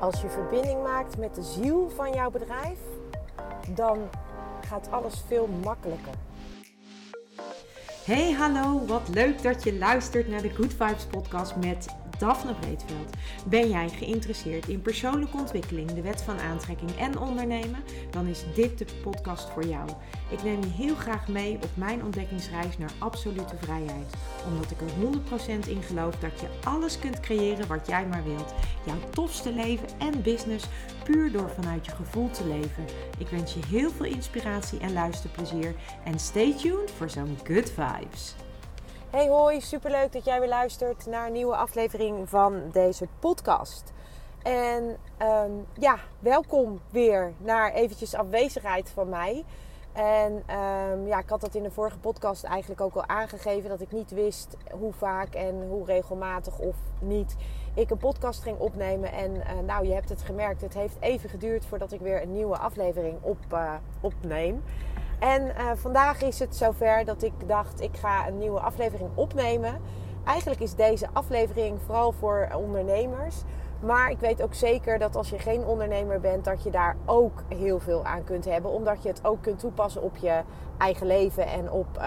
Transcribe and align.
Als 0.00 0.20
je 0.20 0.28
verbinding 0.28 0.82
maakt 0.82 1.18
met 1.18 1.34
de 1.34 1.42
ziel 1.42 1.90
van 1.94 2.12
jouw 2.12 2.30
bedrijf, 2.30 2.78
dan 3.74 3.98
gaat 4.66 4.90
alles 4.90 5.22
veel 5.26 5.48
makkelijker. 5.62 6.12
Hey, 8.04 8.32
hallo, 8.32 8.86
wat 8.86 9.08
leuk 9.08 9.42
dat 9.42 9.64
je 9.64 9.78
luistert 9.78 10.28
naar 10.28 10.42
de 10.42 10.50
Good 10.50 10.74
Vibes 10.74 11.04
podcast 11.04 11.56
met 11.56 11.86
Daphne 12.22 12.54
Breedveld. 12.54 13.16
Ben 13.44 13.68
jij 13.68 13.88
geïnteresseerd 13.88 14.68
in 14.68 14.82
persoonlijke 14.82 15.36
ontwikkeling, 15.36 15.92
de 15.92 16.02
wet 16.02 16.22
van 16.22 16.38
aantrekking 16.38 16.90
en 16.96 17.18
ondernemen? 17.18 17.84
Dan 18.10 18.26
is 18.26 18.44
dit 18.54 18.78
de 18.78 18.86
podcast 19.02 19.50
voor 19.50 19.64
jou. 19.64 19.88
Ik 20.30 20.42
neem 20.42 20.60
je 20.60 20.68
heel 20.68 20.94
graag 20.94 21.28
mee 21.28 21.54
op 21.54 21.70
mijn 21.74 22.04
ontdekkingsreis 22.04 22.78
naar 22.78 22.92
absolute 22.98 23.56
vrijheid. 23.56 24.14
Omdat 24.48 24.70
ik 24.70 24.80
er 24.80 25.62
100% 25.64 25.68
in 25.68 25.82
geloof 25.82 26.16
dat 26.16 26.40
je 26.40 26.46
alles 26.64 26.98
kunt 26.98 27.20
creëren 27.20 27.66
wat 27.66 27.86
jij 27.86 28.06
maar 28.06 28.24
wilt. 28.24 28.54
Jouw 28.86 29.10
tofste 29.10 29.52
leven 29.52 29.88
en 29.98 30.22
business 30.22 30.66
puur 31.04 31.32
door 31.32 31.50
vanuit 31.50 31.86
je 31.86 31.92
gevoel 31.92 32.30
te 32.30 32.46
leven. 32.46 32.84
Ik 33.18 33.28
wens 33.28 33.54
je 33.54 33.60
heel 33.66 33.90
veel 33.90 34.06
inspiratie 34.06 34.78
en 34.78 34.92
luisterplezier. 34.92 35.74
En 36.04 36.18
stay 36.18 36.54
tuned 36.56 36.90
voor 36.96 37.10
zo'n 37.10 37.38
good 37.44 37.70
vibes. 37.70 38.34
Hey 39.12 39.28
hoi, 39.28 39.60
superleuk 39.60 40.12
dat 40.12 40.24
jij 40.24 40.40
weer 40.40 40.48
luistert 40.48 41.06
naar 41.06 41.26
een 41.26 41.32
nieuwe 41.32 41.56
aflevering 41.56 42.28
van 42.28 42.70
deze 42.70 43.06
podcast. 43.18 43.92
En 44.42 44.96
ehm, 45.16 45.50
ja, 45.78 45.98
welkom 46.18 46.80
weer 46.90 47.32
naar 47.38 47.72
eventjes 47.72 48.14
afwezigheid 48.14 48.90
van 48.90 49.08
mij. 49.08 49.44
En 49.92 50.32
um, 50.32 51.06
ja, 51.06 51.18
ik 51.18 51.28
had 51.28 51.40
dat 51.40 51.54
in 51.54 51.62
de 51.62 51.70
vorige 51.70 51.98
podcast 51.98 52.44
eigenlijk 52.44 52.80
ook 52.80 52.94
al 52.94 53.06
aangegeven 53.06 53.68
dat 53.68 53.80
ik 53.80 53.92
niet 53.92 54.10
wist 54.10 54.56
hoe 54.70 54.92
vaak 54.92 55.34
en 55.34 55.66
hoe 55.68 55.84
regelmatig 55.84 56.58
of 56.58 56.76
niet 57.00 57.36
ik 57.74 57.90
een 57.90 57.98
podcast 57.98 58.42
ging 58.42 58.58
opnemen. 58.58 59.12
En 59.12 59.34
uh, 59.34 59.42
nou, 59.66 59.86
je 59.86 59.92
hebt 59.92 60.08
het 60.08 60.22
gemerkt, 60.22 60.60
het 60.60 60.74
heeft 60.74 60.96
even 61.00 61.30
geduurd 61.30 61.64
voordat 61.64 61.92
ik 61.92 62.00
weer 62.00 62.22
een 62.22 62.32
nieuwe 62.32 62.58
aflevering 62.58 63.18
op, 63.22 63.38
uh, 63.52 63.74
opneem. 64.00 64.62
En 65.22 65.42
uh, 65.44 65.70
vandaag 65.74 66.22
is 66.22 66.38
het 66.38 66.56
zover 66.56 67.04
dat 67.04 67.22
ik 67.22 67.32
dacht, 67.46 67.80
ik 67.80 67.96
ga 67.96 68.28
een 68.28 68.38
nieuwe 68.38 68.60
aflevering 68.60 69.10
opnemen. 69.14 69.80
Eigenlijk 70.24 70.60
is 70.60 70.74
deze 70.74 71.06
aflevering 71.12 71.78
vooral 71.86 72.12
voor 72.12 72.48
ondernemers. 72.56 73.42
Maar 73.80 74.10
ik 74.10 74.18
weet 74.18 74.42
ook 74.42 74.54
zeker 74.54 74.98
dat 74.98 75.16
als 75.16 75.30
je 75.30 75.38
geen 75.38 75.64
ondernemer 75.64 76.20
bent, 76.20 76.44
dat 76.44 76.62
je 76.62 76.70
daar 76.70 76.96
ook 77.04 77.42
heel 77.48 77.80
veel 77.80 78.04
aan 78.04 78.24
kunt 78.24 78.44
hebben. 78.44 78.70
Omdat 78.70 79.02
je 79.02 79.08
het 79.08 79.24
ook 79.24 79.42
kunt 79.42 79.58
toepassen 79.58 80.02
op 80.02 80.16
je 80.16 80.42
eigen 80.78 81.06
leven 81.06 81.46
en 81.46 81.70
op 81.70 81.86
uh, 81.98 82.04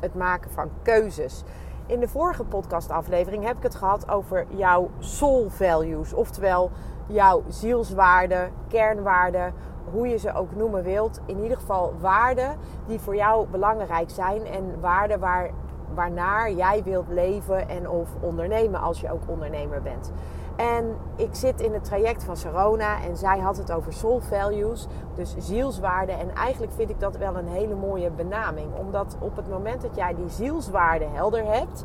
het 0.00 0.14
maken 0.14 0.50
van 0.50 0.70
keuzes. 0.82 1.42
In 1.86 2.00
de 2.00 2.08
vorige 2.08 2.44
podcastaflevering 2.44 3.44
heb 3.44 3.56
ik 3.56 3.62
het 3.62 3.74
gehad 3.74 4.10
over 4.10 4.46
jouw 4.48 4.90
soul 4.98 5.48
values. 5.48 6.12
Oftewel 6.12 6.70
jouw 7.06 7.42
zielswaarden, 7.48 8.52
kernwaarden, 8.68 9.54
hoe 9.92 10.08
je 10.08 10.16
ze 10.16 10.34
ook 10.34 10.56
noemen 10.56 10.82
wilt. 10.82 11.20
In 11.26 11.42
ieder 11.42 11.56
geval 11.56 11.92
waarden 12.00 12.56
die 12.86 13.00
voor 13.00 13.16
jou 13.16 13.46
belangrijk 13.46 14.10
zijn. 14.10 14.46
En 14.46 14.80
waarden 14.80 15.20
waar, 15.20 15.50
waarnaar 15.94 16.52
jij 16.52 16.82
wilt 16.82 17.08
leven 17.08 17.68
en 17.68 17.88
of 17.88 18.08
ondernemen 18.20 18.80
als 18.80 19.00
je 19.00 19.12
ook 19.12 19.22
ondernemer 19.26 19.82
bent. 19.82 20.12
En 20.56 20.96
ik 21.16 21.34
zit 21.34 21.60
in 21.60 21.72
het 21.72 21.84
traject 21.84 22.24
van 22.24 22.36
Sarona 22.36 23.02
en 23.02 23.16
zij 23.16 23.38
had 23.38 23.56
het 23.56 23.72
over 23.72 23.92
soul 23.92 24.20
values, 24.20 24.86
dus 25.14 25.34
zielswaarden. 25.38 26.18
En 26.18 26.34
eigenlijk 26.34 26.72
vind 26.72 26.90
ik 26.90 27.00
dat 27.00 27.16
wel 27.16 27.36
een 27.36 27.48
hele 27.48 27.74
mooie 27.74 28.10
benaming, 28.10 28.74
omdat 28.74 29.16
op 29.20 29.36
het 29.36 29.48
moment 29.48 29.82
dat 29.82 29.96
jij 29.96 30.14
die 30.14 30.28
zielswaarden 30.28 31.12
helder 31.12 31.44
hebt, 31.44 31.84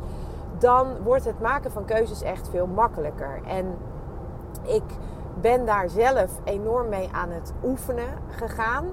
dan 0.58 0.86
wordt 1.02 1.24
het 1.24 1.40
maken 1.40 1.70
van 1.70 1.84
keuzes 1.84 2.22
echt 2.22 2.48
veel 2.48 2.66
makkelijker. 2.66 3.40
En 3.46 3.76
ik 4.62 4.82
ben 5.42 5.66
daar 5.66 5.88
zelf 5.88 6.30
enorm 6.44 6.88
mee 6.88 7.08
aan 7.12 7.30
het 7.30 7.52
oefenen 7.64 8.08
gegaan. 8.28 8.84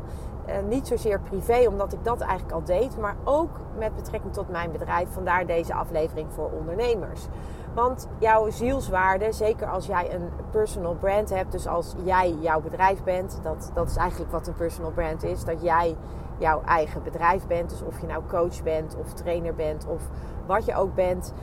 Uh, 0.47 0.55
niet 0.69 0.87
zozeer 0.87 1.19
privé, 1.19 1.67
omdat 1.67 1.93
ik 1.93 2.03
dat 2.03 2.19
eigenlijk 2.19 2.51
al 2.51 2.63
deed, 2.63 2.97
maar 2.97 3.15
ook 3.23 3.49
met 3.77 3.95
betrekking 3.95 4.33
tot 4.33 4.49
mijn 4.49 4.71
bedrijf. 4.71 5.09
Vandaar 5.09 5.45
deze 5.45 5.73
aflevering 5.73 6.27
voor 6.33 6.49
ondernemers. 6.51 7.27
Want 7.73 8.07
jouw 8.17 8.49
zielswaarde, 8.49 9.31
zeker 9.31 9.67
als 9.67 9.85
jij 9.85 10.13
een 10.13 10.29
personal 10.51 10.95
brand 10.95 11.29
hebt, 11.29 11.51
dus 11.51 11.67
als 11.67 11.95
jij 12.03 12.35
jouw 12.39 12.61
bedrijf 12.61 13.03
bent, 13.03 13.39
dat, 13.43 13.71
dat 13.73 13.89
is 13.89 13.95
eigenlijk 13.95 14.31
wat 14.31 14.47
een 14.47 14.55
personal 14.55 14.91
brand 14.91 15.23
is, 15.23 15.43
dat 15.43 15.61
jij 15.61 15.95
jouw 16.37 16.61
eigen 16.65 17.03
bedrijf 17.03 17.47
bent. 17.47 17.69
Dus 17.69 17.81
of 17.81 18.01
je 18.01 18.07
nou 18.07 18.23
coach 18.27 18.63
bent 18.63 18.95
of 18.95 19.13
trainer 19.13 19.55
bent 19.55 19.85
of 19.87 20.01
wat 20.45 20.65
je 20.65 20.75
ook 20.75 20.95
bent, 20.95 21.33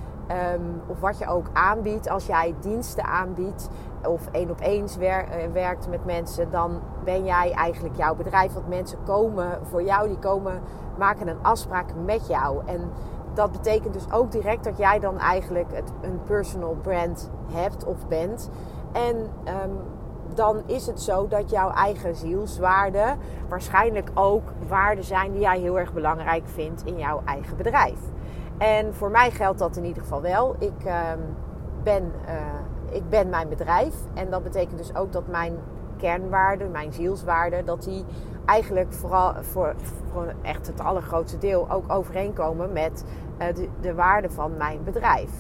um, 0.55 0.83
of 0.87 1.01
wat 1.01 1.19
je 1.19 1.27
ook 1.27 1.47
aanbiedt. 1.53 2.09
Als 2.09 2.27
jij 2.27 2.55
diensten 2.61 3.05
aanbiedt 3.05 3.69
of 4.09 4.29
één 4.33 4.51
op 4.51 4.61
één 4.61 4.87
wer 4.99 5.27
werkt 5.53 5.89
met 5.89 6.05
mensen, 6.05 6.51
dan 6.51 6.81
ben 7.05 7.25
jij 7.25 7.53
eigenlijk 7.53 7.97
jouw 7.97 8.15
bedrijf. 8.15 8.53
Want 8.53 8.69
mensen 8.69 8.99
komen 9.05 9.59
voor 9.63 9.83
jou, 9.83 10.09
die 10.09 10.19
komen, 10.19 10.61
maken 10.99 11.29
een 11.29 11.43
afspraak 11.43 11.87
met 12.05 12.27
jou. 12.27 12.63
En 12.67 12.91
dat 13.35 13.53
betekent 13.53 13.93
dus 13.93 14.13
ook 14.13 14.33
direct 14.33 14.65
dat 14.65 14.79
jij 14.79 14.99
dan 14.99 15.19
eigenlijk 15.19 15.73
het, 15.73 15.93
een 16.01 16.21
personal 16.25 16.77
brand 16.83 17.31
hebt 17.53 17.85
of 17.85 18.07
bent. 18.09 18.51
En 18.93 19.17
um, 19.17 19.79
dan 20.35 20.63
is 20.67 20.87
het 20.87 21.01
zo 21.01 21.29
dat 21.29 21.51
jouw 21.51 21.71
eigen 21.71 22.15
zielswaarden 22.15 23.19
waarschijnlijk 23.49 24.11
ook 24.15 24.53
waarden 24.69 25.05
zijn 25.05 25.33
die 25.33 25.41
jij 25.41 25.59
heel 25.59 25.79
erg 25.79 25.93
belangrijk 25.93 26.49
vindt 26.49 26.85
in 26.85 26.99
jouw 26.99 27.23
eigen 27.25 27.57
bedrijf. 27.57 27.99
En 28.59 28.95
voor 28.95 29.11
mij 29.11 29.31
geldt 29.31 29.59
dat 29.59 29.77
in 29.77 29.85
ieder 29.85 30.03
geval 30.03 30.23
wel. 30.23 30.55
Ik, 30.59 30.85
um, 30.85 31.37
ben, 31.83 32.13
uh, 32.29 32.33
ik 32.91 33.09
ben 33.09 33.29
mijn 33.29 33.49
bedrijf. 33.49 33.95
En 34.15 34.31
dat 34.31 34.43
betekent 34.43 34.79
dus 34.79 34.95
ook 34.95 35.13
dat 35.13 35.27
mijn 35.27 35.55
kernwaarden, 35.97 36.71
mijn 36.71 36.93
zielswaarden, 36.93 37.65
dat 37.65 37.85
die 37.85 38.05
eigenlijk 38.45 38.93
vooral 38.93 39.35
voor, 39.43 39.75
echt 40.43 40.67
het 40.67 40.81
allergrootste 40.81 41.39
deel 41.39 41.71
ook 41.71 41.93
overeenkomen 41.93 42.73
met 42.73 43.05
uh, 43.41 43.47
de, 43.55 43.69
de 43.81 43.95
waarden 43.95 44.33
van 44.33 44.57
mijn 44.57 44.85
bedrijf. 44.85 45.31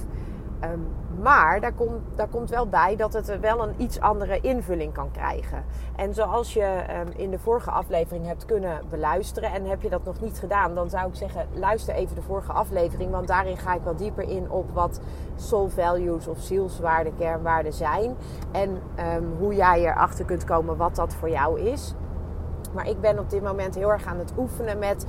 Um, 0.64 0.86
maar 1.22 1.60
daar 1.60 1.72
komt, 1.72 2.00
daar 2.14 2.28
komt 2.28 2.50
wel 2.50 2.68
bij 2.68 2.96
dat 2.96 3.12
het 3.12 3.40
wel 3.40 3.62
een 3.62 3.74
iets 3.76 4.00
andere 4.00 4.40
invulling 4.40 4.92
kan 4.92 5.10
krijgen. 5.10 5.64
En 5.96 6.14
zoals 6.14 6.52
je 6.52 6.84
um, 7.00 7.12
in 7.16 7.30
de 7.30 7.38
vorige 7.38 7.70
aflevering 7.70 8.26
hebt 8.26 8.44
kunnen 8.44 8.80
beluisteren, 8.90 9.52
en 9.52 9.64
heb 9.64 9.82
je 9.82 9.90
dat 9.90 10.04
nog 10.04 10.20
niet 10.20 10.38
gedaan, 10.38 10.74
dan 10.74 10.90
zou 10.90 11.08
ik 11.08 11.14
zeggen: 11.14 11.46
luister 11.52 11.94
even 11.94 12.14
de 12.14 12.22
vorige 12.22 12.52
aflevering. 12.52 13.10
Want 13.10 13.28
daarin 13.28 13.56
ga 13.56 13.74
ik 13.74 13.82
wel 13.82 13.96
dieper 13.96 14.28
in 14.28 14.50
op 14.50 14.70
wat 14.72 15.00
soul 15.36 15.68
values 15.68 16.26
of 16.26 16.38
zielswaarden, 16.38 17.16
kernwaarden 17.16 17.72
zijn. 17.72 18.16
En 18.52 18.70
um, 19.16 19.34
hoe 19.38 19.54
jij 19.54 19.84
erachter 19.84 20.24
kunt 20.24 20.44
komen 20.44 20.76
wat 20.76 20.96
dat 20.96 21.14
voor 21.14 21.30
jou 21.30 21.60
is. 21.60 21.94
Maar 22.74 22.88
ik 22.88 23.00
ben 23.00 23.18
op 23.18 23.30
dit 23.30 23.42
moment 23.42 23.74
heel 23.74 23.92
erg 23.92 24.06
aan 24.06 24.18
het 24.18 24.32
oefenen 24.38 24.78
met 24.78 25.06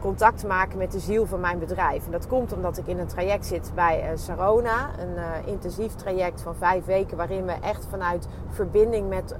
contact 0.00 0.38
te 0.38 0.46
maken 0.46 0.78
met 0.78 0.92
de 0.92 0.98
ziel 0.98 1.26
van 1.26 1.40
mijn 1.40 1.58
bedrijf. 1.58 2.04
En 2.04 2.10
dat 2.10 2.26
komt 2.26 2.52
omdat 2.52 2.78
ik 2.78 2.86
in 2.86 2.98
een 2.98 3.06
traject 3.06 3.46
zit 3.46 3.72
bij 3.74 4.02
uh, 4.02 4.16
Sarona. 4.16 4.90
Een 4.98 5.14
uh, 5.16 5.52
intensief 5.52 5.94
traject 5.94 6.42
van 6.42 6.54
vijf 6.54 6.84
weken 6.84 7.16
waarin 7.16 7.44
we 7.44 7.52
echt 7.52 7.86
vanuit 7.90 8.28
verbinding 8.48 9.08
met, 9.08 9.36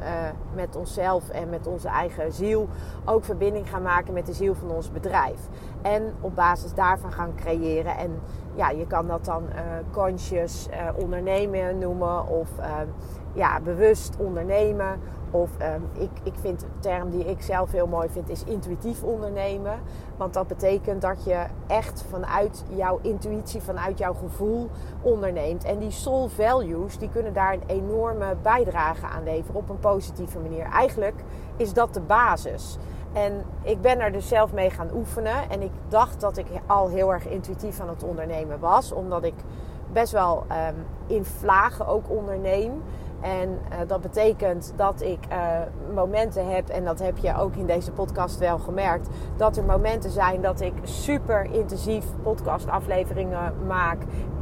met 0.54 0.76
onszelf 0.76 1.28
en 1.28 1.48
met 1.50 1.66
onze 1.66 1.88
eigen 1.88 2.32
ziel 2.32 2.68
ook 3.04 3.24
verbinding 3.24 3.68
gaan 3.70 3.82
maken 3.82 4.14
met 4.14 4.26
de 4.26 4.32
ziel 4.32 4.54
van 4.54 4.70
ons 4.70 4.92
bedrijf. 4.92 5.40
En 5.82 6.14
op 6.20 6.34
basis 6.34 6.74
daarvan 6.74 7.12
gaan 7.12 7.34
creëren. 7.34 7.96
En 7.96 8.20
ja, 8.54 8.70
je 8.70 8.86
kan 8.86 9.06
dat 9.06 9.24
dan 9.24 9.48
conscious 9.92 10.68
ondernemen 10.96 11.78
noemen 11.78 12.26
of 12.28 12.48
ja, 13.32 13.60
bewust 13.60 14.16
ondernemen. 14.18 15.00
Of 15.30 15.50
um, 15.60 15.88
ik, 15.92 16.10
ik 16.22 16.34
vind 16.40 16.60
de 16.60 16.66
term 16.80 17.10
die 17.10 17.24
ik 17.24 17.42
zelf 17.42 17.72
heel 17.72 17.86
mooi 17.86 18.08
vind, 18.08 18.28
is 18.28 18.44
intuïtief 18.44 19.02
ondernemen. 19.02 19.78
Want 20.16 20.34
dat 20.34 20.46
betekent 20.46 21.02
dat 21.02 21.24
je 21.24 21.44
echt 21.66 22.04
vanuit 22.10 22.64
jouw 22.68 22.98
intuïtie, 23.02 23.62
vanuit 23.62 23.98
jouw 23.98 24.14
gevoel 24.14 24.68
onderneemt. 25.00 25.64
En 25.64 25.78
die 25.78 25.90
soul 25.90 26.28
values, 26.28 26.98
die 26.98 27.08
kunnen 27.08 27.32
daar 27.32 27.52
een 27.52 27.62
enorme 27.66 28.36
bijdrage 28.42 29.06
aan 29.06 29.24
leveren 29.24 29.60
op 29.60 29.68
een 29.68 29.78
positieve 29.78 30.38
manier. 30.38 30.64
Eigenlijk 30.64 31.22
is 31.56 31.72
dat 31.72 31.94
de 31.94 32.00
basis. 32.00 32.78
En 33.12 33.44
ik 33.62 33.80
ben 33.80 34.00
er 34.00 34.12
dus 34.12 34.28
zelf 34.28 34.52
mee 34.52 34.70
gaan 34.70 34.90
oefenen. 34.94 35.50
En 35.50 35.62
ik 35.62 35.72
dacht 35.88 36.20
dat 36.20 36.36
ik 36.36 36.46
al 36.66 36.88
heel 36.88 37.12
erg 37.12 37.28
intuïtief 37.28 37.80
aan 37.80 37.88
het 37.88 38.02
ondernemen 38.02 38.60
was. 38.60 38.92
Omdat 38.92 39.24
ik 39.24 39.34
best 39.92 40.12
wel 40.12 40.44
um, 40.50 40.86
in 41.06 41.24
vlagen 41.24 41.86
ook 41.86 42.10
onderneem. 42.10 42.82
En 43.20 43.48
uh, 43.48 43.78
dat 43.86 44.00
betekent 44.00 44.72
dat 44.76 45.02
ik 45.02 45.18
uh, 45.32 45.58
momenten 45.94 46.48
heb, 46.50 46.68
en 46.68 46.84
dat 46.84 46.98
heb 46.98 47.18
je 47.18 47.36
ook 47.36 47.54
in 47.54 47.66
deze 47.66 47.92
podcast 47.92 48.38
wel 48.38 48.58
gemerkt, 48.58 49.08
dat 49.36 49.56
er 49.56 49.64
momenten 49.64 50.10
zijn 50.10 50.40
dat 50.40 50.60
ik 50.60 50.72
super 50.82 51.44
intensief 51.52 52.04
podcastafleveringen 52.22 53.52
maak 53.66 53.98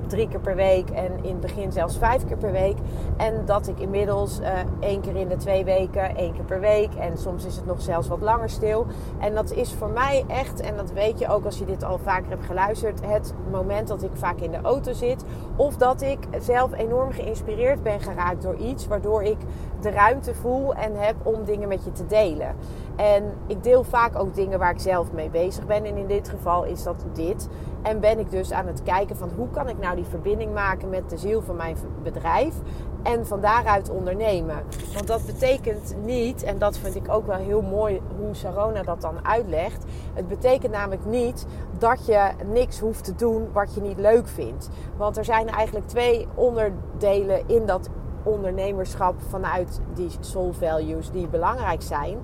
drie 0.06 0.28
keer 0.28 0.40
per 0.40 0.56
week 0.56 0.90
en 0.90 1.12
in 1.22 1.30
het 1.30 1.40
begin 1.40 1.72
zelfs 1.72 1.98
vijf 1.98 2.24
keer 2.24 2.36
per 2.36 2.52
week. 2.52 2.76
En 3.16 3.42
dat 3.44 3.68
ik 3.68 3.78
inmiddels 3.78 4.40
uh, 4.40 4.48
één 4.80 5.00
keer 5.00 5.16
in 5.16 5.28
de 5.28 5.36
twee 5.36 5.64
weken, 5.64 6.16
één 6.16 6.32
keer 6.32 6.44
per 6.44 6.60
week 6.60 6.94
en 6.94 7.18
soms 7.18 7.44
is 7.44 7.56
het 7.56 7.66
nog 7.66 7.82
zelfs 7.82 8.08
wat 8.08 8.20
langer 8.20 8.50
stil. 8.50 8.86
En 9.18 9.34
dat 9.34 9.52
is 9.52 9.72
voor 9.72 9.90
mij 9.90 10.24
echt, 10.26 10.60
en 10.60 10.76
dat 10.76 10.92
weet 10.92 11.18
je 11.18 11.28
ook 11.28 11.44
als 11.44 11.58
je 11.58 11.64
dit 11.64 11.84
al 11.84 11.98
vaker 11.98 12.28
hebt 12.28 12.44
geluisterd, 12.44 13.00
het 13.06 13.34
moment 13.50 13.88
dat 13.88 14.02
ik 14.02 14.10
vaak 14.12 14.38
in 14.38 14.50
de 14.50 14.60
auto 14.62 14.92
zit 14.92 15.24
of 15.56 15.76
dat 15.76 16.02
ik 16.02 16.18
zelf 16.38 16.72
enorm 16.72 17.12
geïnspireerd 17.12 17.82
ben 17.82 18.00
geraakt 18.00 18.42
door 18.42 18.56
iets 18.56 18.86
waardoor 18.86 19.22
ik 19.22 19.38
de 19.80 19.90
ruimte 19.90 20.34
voel 20.34 20.74
en 20.74 20.96
heb 20.96 21.14
om 21.22 21.44
dingen 21.44 21.68
met 21.68 21.84
je 21.84 21.92
te 21.92 22.06
delen. 22.06 22.54
En 22.96 23.32
ik 23.46 23.62
deel 23.62 23.84
vaak 23.84 24.18
ook 24.18 24.34
dingen 24.34 24.58
waar 24.58 24.70
ik 24.70 24.80
zelf 24.80 25.12
mee 25.12 25.30
bezig 25.30 25.66
ben. 25.66 25.84
En 25.84 25.96
in 25.96 26.06
dit 26.06 26.28
geval 26.28 26.64
is 26.64 26.82
dat 26.82 27.04
dit. 27.12 27.48
En 27.84 28.00
ben 28.00 28.18
ik 28.18 28.30
dus 28.30 28.52
aan 28.52 28.66
het 28.66 28.82
kijken 28.82 29.16
van 29.16 29.30
hoe 29.36 29.50
kan 29.50 29.68
ik 29.68 29.78
nou 29.78 29.96
die 29.96 30.04
verbinding 30.04 30.54
maken 30.54 30.88
met 30.88 31.10
de 31.10 31.16
ziel 31.16 31.42
van 31.42 31.56
mijn 31.56 31.76
bedrijf. 32.02 32.54
En 33.02 33.26
van 33.26 33.40
daaruit 33.40 33.90
ondernemen. 33.90 34.62
Want 34.94 35.06
dat 35.06 35.26
betekent 35.26 35.94
niet, 36.04 36.42
en 36.42 36.58
dat 36.58 36.78
vind 36.78 36.94
ik 36.94 37.12
ook 37.12 37.26
wel 37.26 37.36
heel 37.36 37.62
mooi 37.62 38.00
hoe 38.18 38.34
Sarona 38.34 38.82
dat 38.82 39.00
dan 39.00 39.26
uitlegt. 39.26 39.84
Het 40.14 40.28
betekent 40.28 40.72
namelijk 40.72 41.04
niet 41.04 41.46
dat 41.78 42.06
je 42.06 42.30
niks 42.52 42.80
hoeft 42.80 43.04
te 43.04 43.14
doen 43.14 43.48
wat 43.52 43.74
je 43.74 43.80
niet 43.80 43.98
leuk 43.98 44.28
vindt. 44.28 44.68
Want 44.96 45.16
er 45.16 45.24
zijn 45.24 45.48
eigenlijk 45.48 45.88
twee 45.88 46.28
onderdelen 46.34 47.48
in 47.48 47.66
dat 47.66 47.88
ondernemerschap 48.22 49.14
vanuit 49.28 49.80
die 49.94 50.10
soul 50.20 50.52
values 50.52 51.10
die 51.10 51.28
belangrijk 51.28 51.82
zijn. 51.82 52.18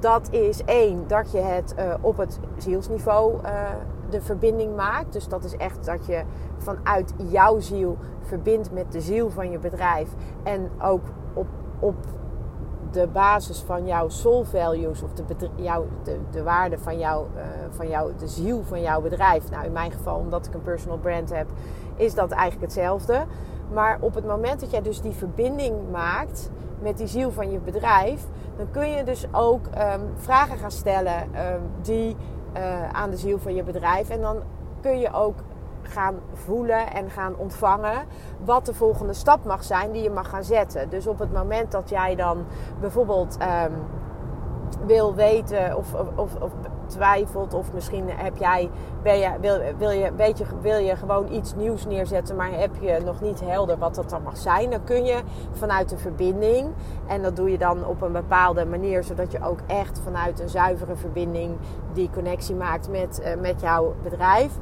Dat 0.00 0.28
is 0.30 0.64
één, 0.64 1.04
dat 1.06 1.32
je 1.32 1.38
het 1.38 1.74
uh, 1.78 1.94
op 2.00 2.16
het 2.16 2.38
zielsniveau 2.56 3.34
uh, 3.44 3.50
de 4.14 4.22
verbinding 4.22 4.76
maakt. 4.76 5.12
Dus 5.12 5.28
dat 5.28 5.44
is 5.44 5.56
echt 5.56 5.84
dat 5.84 6.06
je 6.06 6.22
vanuit 6.58 7.12
jouw 7.16 7.60
ziel 7.60 7.96
verbindt 8.20 8.72
met 8.72 8.92
de 8.92 9.00
ziel 9.00 9.30
van 9.30 9.50
je 9.50 9.58
bedrijf. 9.58 10.08
En 10.42 10.70
ook 10.82 11.02
op, 11.34 11.46
op 11.78 11.94
de 12.90 13.06
basis 13.06 13.60
van 13.60 13.86
jouw 13.86 14.08
soul 14.08 14.44
values 14.44 15.02
of 15.02 15.12
de, 15.12 15.48
jouw, 15.54 15.86
de, 16.02 16.18
de 16.30 16.42
waarde 16.42 16.78
van, 16.78 16.98
jou, 16.98 17.26
uh, 17.36 17.42
van 17.70 17.88
jou, 17.88 18.12
de 18.18 18.28
ziel 18.28 18.62
van 18.62 18.80
jouw 18.80 19.00
bedrijf. 19.00 19.50
Nou, 19.50 19.64
in 19.64 19.72
mijn 19.72 19.92
geval, 19.92 20.18
omdat 20.18 20.46
ik 20.46 20.54
een 20.54 20.62
personal 20.62 20.98
brand 20.98 21.30
heb, 21.30 21.46
is 21.96 22.14
dat 22.14 22.30
eigenlijk 22.30 22.72
hetzelfde. 22.72 23.24
Maar 23.72 23.98
op 24.00 24.14
het 24.14 24.26
moment 24.26 24.60
dat 24.60 24.70
jij 24.70 24.82
dus 24.82 25.00
die 25.00 25.12
verbinding 25.12 25.90
maakt 25.90 26.50
met 26.82 26.98
die 26.98 27.06
ziel 27.06 27.30
van 27.30 27.50
je 27.50 27.58
bedrijf, 27.58 28.26
dan 28.56 28.70
kun 28.70 28.90
je 28.90 29.04
dus 29.04 29.26
ook 29.32 29.66
um, 29.66 30.00
vragen 30.16 30.58
gaan 30.58 30.70
stellen 30.70 31.22
um, 31.22 31.62
die 31.82 32.16
uh, 32.56 32.88
aan 32.92 33.10
de 33.10 33.16
ziel 33.16 33.38
van 33.38 33.54
je 33.54 33.62
bedrijf. 33.62 34.08
En 34.08 34.20
dan 34.20 34.36
kun 34.80 34.98
je 34.98 35.12
ook 35.12 35.34
gaan 35.82 36.14
voelen 36.32 36.92
en 36.92 37.10
gaan 37.10 37.36
ontvangen 37.36 38.04
wat 38.44 38.66
de 38.66 38.74
volgende 38.74 39.12
stap 39.12 39.44
mag 39.44 39.64
zijn 39.64 39.92
die 39.92 40.02
je 40.02 40.10
mag 40.10 40.28
gaan 40.28 40.44
zetten. 40.44 40.90
Dus 40.90 41.06
op 41.06 41.18
het 41.18 41.32
moment 41.32 41.72
dat 41.72 41.88
jij 41.88 42.14
dan 42.14 42.44
bijvoorbeeld 42.80 43.36
um, 43.42 43.72
wil 44.86 45.14
weten 45.14 45.76
of, 45.76 45.94
of, 46.16 46.34
of, 46.34 46.52
twijfelt. 46.86 47.54
Of 47.54 47.72
misschien 47.72 48.04
heb 48.08 48.36
jij, 48.36 48.70
ben 49.02 49.40
wil, 49.40 49.58
wil, 49.78 49.90
je, 49.90 50.12
weet 50.16 50.38
je, 50.38 50.44
wil 50.60 50.78
je 50.78 50.96
gewoon 50.96 51.32
iets 51.32 51.54
nieuws 51.54 51.86
neerzetten, 51.86 52.36
maar 52.36 52.50
heb 52.52 52.70
je 52.80 53.00
nog 53.04 53.20
niet 53.20 53.40
helder 53.40 53.78
wat 53.78 53.94
dat 53.94 54.10
dan 54.10 54.22
mag 54.22 54.36
zijn. 54.36 54.70
Dan 54.70 54.84
kun 54.84 55.04
je 55.04 55.20
vanuit 55.52 55.88
de 55.88 55.98
verbinding, 55.98 56.68
en 57.06 57.22
dat 57.22 57.36
doe 57.36 57.50
je 57.50 57.58
dan 57.58 57.86
op 57.86 58.02
een 58.02 58.12
bepaalde 58.12 58.64
manier, 58.64 59.04
zodat 59.04 59.32
je 59.32 59.44
ook 59.44 59.58
echt 59.66 60.00
vanuit 60.04 60.40
een 60.40 60.48
zuivere 60.48 60.96
verbinding 60.96 61.56
die 61.92 62.10
connectie 62.10 62.54
maakt 62.54 62.88
met, 62.90 63.20
uh, 63.20 63.40
met 63.40 63.60
jouw 63.60 63.94
bedrijf. 64.02 64.52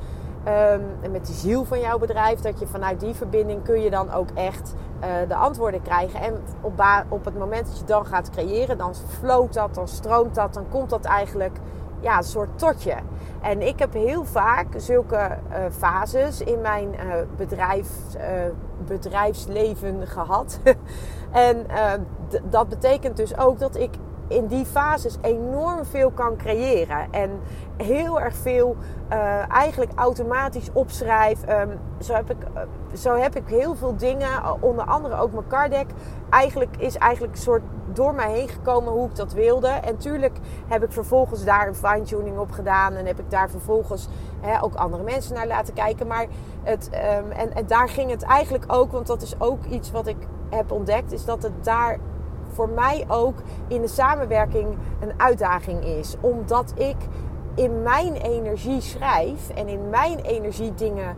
Um, 0.47 0.85
en 1.01 1.11
met 1.11 1.27
de 1.27 1.33
ziel 1.33 1.65
van 1.65 1.81
jouw 1.81 1.99
bedrijf, 1.99 2.41
dat 2.41 2.59
je 2.61 2.67
vanuit 2.67 3.01
die 3.01 3.15
verbinding 3.15 3.63
kun 3.63 3.81
je 3.81 3.91
dan 3.91 4.13
ook 4.13 4.29
echt 4.35 4.75
uh, 5.05 5.09
de 5.29 5.35
antwoorden 5.35 5.83
krijgen. 5.83 6.21
En 6.21 6.35
op, 6.61 6.85
op 7.09 7.25
het 7.25 7.39
moment 7.39 7.67
dat 7.67 7.79
je 7.79 7.85
dan 7.85 8.07
gaat 8.07 8.31
creëren, 8.31 8.79
dan 8.79 8.95
floot 8.95 9.53
dat, 9.53 9.75
dan 9.75 9.89
stroomt 9.89 10.35
dat, 10.35 10.55
dan 10.55 10.65
komt 10.69 10.91
dat 10.91 11.05
eigenlijk 11.05 11.57
ja, 12.03 12.17
een 12.17 12.25
soort 12.25 12.59
totje. 12.59 12.95
En 13.43 13.63
ik 13.63 13.79
heb 13.79 13.93
heel 13.93 14.25
vaak 14.25 14.67
zulke 14.77 15.17
uh, 15.17 15.57
fases 15.71 16.41
in 16.41 16.61
mijn 16.61 16.89
uh, 16.95 17.15
bedrijf, 17.37 17.89
uh, 18.17 18.23
bedrijfsleven 18.87 20.07
gehad. 20.07 20.59
en 21.49 21.67
dat 22.43 22.69
betekent 22.69 23.17
dus 23.17 23.39
ook 23.39 23.59
dat 23.59 23.77
ik 23.77 23.91
in 24.29 24.47
die 24.47 24.65
fases 24.65 25.17
enorm 25.21 25.85
veel 25.85 26.11
kan 26.11 26.37
creëren. 26.37 27.07
En 27.11 27.31
heel 27.77 28.21
erg 28.21 28.35
veel 28.35 28.77
eigenlijk 29.49 29.93
automatisch 29.95 30.69
opschrijf. 30.73 31.49
Um, 31.49 31.79
zo, 32.01 32.15
heb 32.15 32.31
ik, 32.31 32.37
zo 32.95 33.15
heb 33.15 33.37
ik 33.37 33.47
heel 33.47 33.75
veel 33.75 33.97
dingen, 33.97 34.63
onder 34.63 34.85
andere 34.85 35.17
ook 35.17 35.33
mijn 35.33 35.47
card 35.47 35.71
deck. 35.71 35.87
Eigenlijk 36.31 36.77
is 36.77 36.97
eigenlijk 36.97 37.33
een 37.33 37.43
soort 37.43 37.63
door 37.93 38.15
mij 38.15 38.33
heen 38.33 38.49
gekomen 38.49 38.93
hoe 38.93 39.09
ik 39.09 39.17
dat 39.17 39.33
wilde. 39.33 39.69
En 39.69 39.97
tuurlijk 39.97 40.37
heb 40.69 40.83
ik 40.83 40.93
vervolgens 40.93 41.45
daar 41.45 41.69
een 41.69 41.75
fine-tuning 41.75 42.39
op 42.39 42.51
gedaan. 42.51 42.95
En 42.95 43.07
heb 43.07 43.19
ik 43.19 43.31
daar 43.31 43.51
vervolgens 43.51 44.09
hè, 44.41 44.63
ook 44.63 44.75
andere 44.75 45.03
mensen 45.03 45.35
naar 45.35 45.47
laten 45.47 45.75
kijken. 45.75 46.07
Maar 46.07 46.27
het, 46.63 46.91
um, 46.93 47.31
en, 47.31 47.55
en 47.55 47.67
daar 47.67 47.89
ging 47.89 48.11
het 48.11 48.23
eigenlijk 48.23 48.65
ook, 48.67 48.93
want 48.93 49.07
dat 49.07 49.23
is 49.23 49.41
ook 49.41 49.65
iets 49.65 49.91
wat 49.91 50.07
ik 50.07 50.17
heb 50.51 50.73
ontdekt, 50.73 51.13
is 51.13 51.25
dat 51.25 51.43
het 51.43 51.65
daar 51.65 51.99
voor 52.53 52.69
mij 52.69 53.05
ook 53.09 53.35
in 53.69 53.81
de 53.81 53.89
samenwerking 53.89 54.77
een 55.01 55.13
uitdaging 55.17 55.85
is. 55.85 56.17
Omdat 56.21 56.73
ik 56.77 56.97
in 57.55 57.83
mijn 57.83 58.15
energie 58.15 58.81
schrijf 58.81 59.49
en 59.49 59.69
in 59.69 59.91
mijn 59.91 60.19
energie 60.19 60.75
dingen 60.75 61.17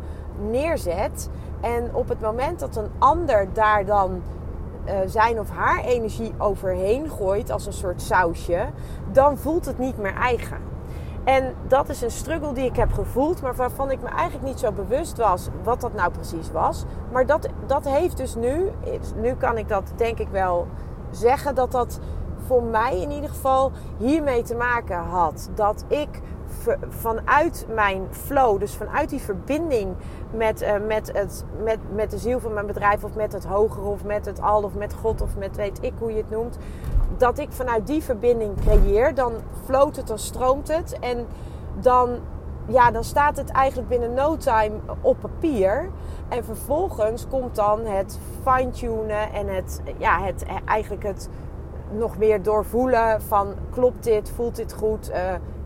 neerzet. 0.50 1.28
En 1.60 1.94
op 1.94 2.08
het 2.08 2.20
moment 2.20 2.60
dat 2.60 2.76
een 2.76 2.90
ander 2.98 3.48
daar 3.52 3.84
dan 3.84 4.22
uh, 4.86 4.94
zijn 5.06 5.40
of 5.40 5.50
haar 5.50 5.84
energie 5.84 6.32
overheen 6.38 7.10
gooit 7.10 7.50
als 7.50 7.66
een 7.66 7.72
soort 7.72 8.02
sausje, 8.02 8.66
dan 9.12 9.38
voelt 9.38 9.66
het 9.66 9.78
niet 9.78 9.98
meer 9.98 10.14
eigen. 10.14 10.58
En 11.24 11.54
dat 11.68 11.88
is 11.88 12.02
een 12.02 12.10
struggle 12.10 12.52
die 12.52 12.64
ik 12.64 12.76
heb 12.76 12.92
gevoeld, 12.92 13.42
maar 13.42 13.54
waarvan 13.54 13.90
ik 13.90 14.02
me 14.02 14.08
eigenlijk 14.08 14.46
niet 14.46 14.58
zo 14.58 14.72
bewust 14.72 15.16
was 15.16 15.48
wat 15.62 15.80
dat 15.80 15.94
nou 15.94 16.10
precies 16.10 16.50
was. 16.52 16.84
Maar 17.12 17.26
dat, 17.26 17.48
dat 17.66 17.88
heeft 17.88 18.16
dus 18.16 18.34
nu, 18.34 18.70
nu 19.16 19.34
kan 19.34 19.58
ik 19.58 19.68
dat 19.68 19.92
denk 19.96 20.18
ik 20.18 20.28
wel 20.28 20.66
zeggen, 21.10 21.54
dat 21.54 21.72
dat 21.72 22.00
voor 22.46 22.62
mij 22.62 23.00
in 23.00 23.10
ieder 23.10 23.30
geval 23.30 23.72
hiermee 23.98 24.42
te 24.42 24.54
maken 24.54 24.98
had. 24.98 25.50
Dat 25.54 25.84
ik 25.88 26.08
vanuit 26.88 27.66
mijn 27.74 28.06
flow, 28.10 28.60
dus 28.60 28.74
vanuit 28.74 29.10
die 29.10 29.20
verbinding 29.20 29.94
met, 30.30 30.62
uh, 30.62 30.72
met, 30.86 31.12
het, 31.12 31.44
met, 31.62 31.78
met 31.94 32.10
de 32.10 32.18
ziel 32.18 32.40
van 32.40 32.52
mijn 32.52 32.66
bedrijf 32.66 33.04
of 33.04 33.14
met 33.14 33.32
het 33.32 33.44
hogere 33.44 33.86
of 33.86 34.04
met 34.04 34.26
het 34.26 34.40
al 34.40 34.62
of 34.62 34.74
met 34.74 34.94
God 34.94 35.22
of 35.22 35.36
met 35.36 35.56
weet 35.56 35.78
ik 35.80 35.92
hoe 35.98 36.10
je 36.10 36.16
het 36.16 36.30
noemt, 36.30 36.58
dat 37.16 37.38
ik 37.38 37.52
vanuit 37.52 37.86
die 37.86 38.02
verbinding 38.02 38.52
creëer, 38.60 39.14
dan 39.14 39.32
floot 39.64 39.96
het, 39.96 40.06
dan 40.06 40.18
stroomt 40.18 40.68
het 40.68 40.98
en 41.00 41.26
dan, 41.80 42.18
ja, 42.66 42.90
dan 42.90 43.04
staat 43.04 43.36
het 43.36 43.50
eigenlijk 43.50 43.88
binnen 43.88 44.14
no 44.14 44.36
time 44.36 44.74
op 45.00 45.16
papier. 45.20 45.90
En 46.28 46.44
vervolgens 46.44 47.26
komt 47.28 47.54
dan 47.54 47.86
het 47.86 48.18
fine-tunen 48.42 49.32
en 49.32 49.48
het, 49.48 49.80
ja, 49.98 50.22
het, 50.22 50.44
eigenlijk 50.64 51.02
het 51.02 51.28
nog 51.94 52.18
meer 52.18 52.42
doorvoelen 52.42 53.22
van 53.22 53.54
klopt 53.70 54.04
dit, 54.04 54.30
voelt 54.30 54.56
dit 54.56 54.72
goed, 54.72 55.10
uh, 55.10 55.16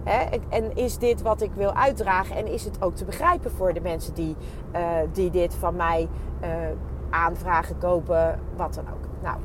hè? 0.05 0.39
en 0.49 0.77
is 0.77 0.99
dit 0.99 1.23
wat 1.23 1.41
ik 1.41 1.51
wil 1.55 1.73
uitdragen 1.73 2.37
en 2.37 2.47
is 2.47 2.65
het 2.65 2.83
ook 2.83 2.95
te 2.95 3.05
begrijpen 3.05 3.51
voor 3.51 3.73
de 3.73 3.81
mensen 3.81 4.15
die, 4.15 4.37
uh, 4.75 4.81
die 5.13 5.31
dit 5.31 5.55
van 5.55 5.77
mij 5.77 6.09
uh, 6.43 6.49
aanvragen, 7.11 7.79
kopen, 7.79 8.41
wat 8.57 8.75
dan 8.75 8.85
ook. 8.85 9.23
Nou, 9.23 9.37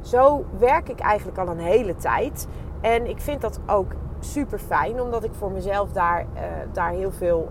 zo 0.00 0.44
werk 0.58 0.88
ik 0.88 1.00
eigenlijk 1.00 1.38
al 1.38 1.48
een 1.48 1.58
hele 1.58 1.94
tijd 1.94 2.48
en 2.80 3.06
ik 3.06 3.20
vind 3.20 3.40
dat 3.40 3.60
ook 3.66 3.92
super 4.20 4.58
fijn, 4.58 5.00
omdat 5.00 5.24
ik 5.24 5.34
voor 5.34 5.50
mezelf 5.50 5.92
daar, 5.92 6.26
daar 6.72 6.90
heel 6.90 7.12
veel 7.12 7.48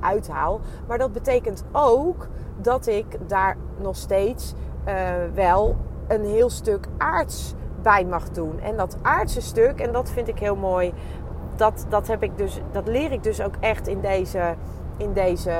uithaal. 0.00 0.60
Maar 0.86 0.98
dat 0.98 1.12
betekent 1.12 1.64
ook 1.72 2.28
dat 2.56 2.86
ik 2.86 3.06
daar 3.26 3.56
nog 3.80 3.96
steeds 3.96 4.54
wel 5.34 5.76
een 6.08 6.24
heel 6.24 6.50
stuk 6.50 6.86
aards 6.98 7.54
bij 7.84 8.04
mag 8.04 8.30
doen. 8.30 8.60
En 8.60 8.76
dat 8.76 8.96
aardse 9.02 9.40
stuk, 9.40 9.80
en 9.80 9.92
dat 9.92 10.10
vind 10.10 10.28
ik 10.28 10.38
heel 10.38 10.56
mooi, 10.56 10.92
dat, 11.56 11.86
dat, 11.88 12.06
heb 12.06 12.22
ik 12.22 12.38
dus, 12.38 12.60
dat 12.72 12.88
leer 12.88 13.12
ik 13.12 13.22
dus 13.22 13.40
ook 13.40 13.54
echt 13.60 13.88
in 13.88 14.00
deze, 14.00 14.54
in 14.96 15.12
deze 15.12 15.52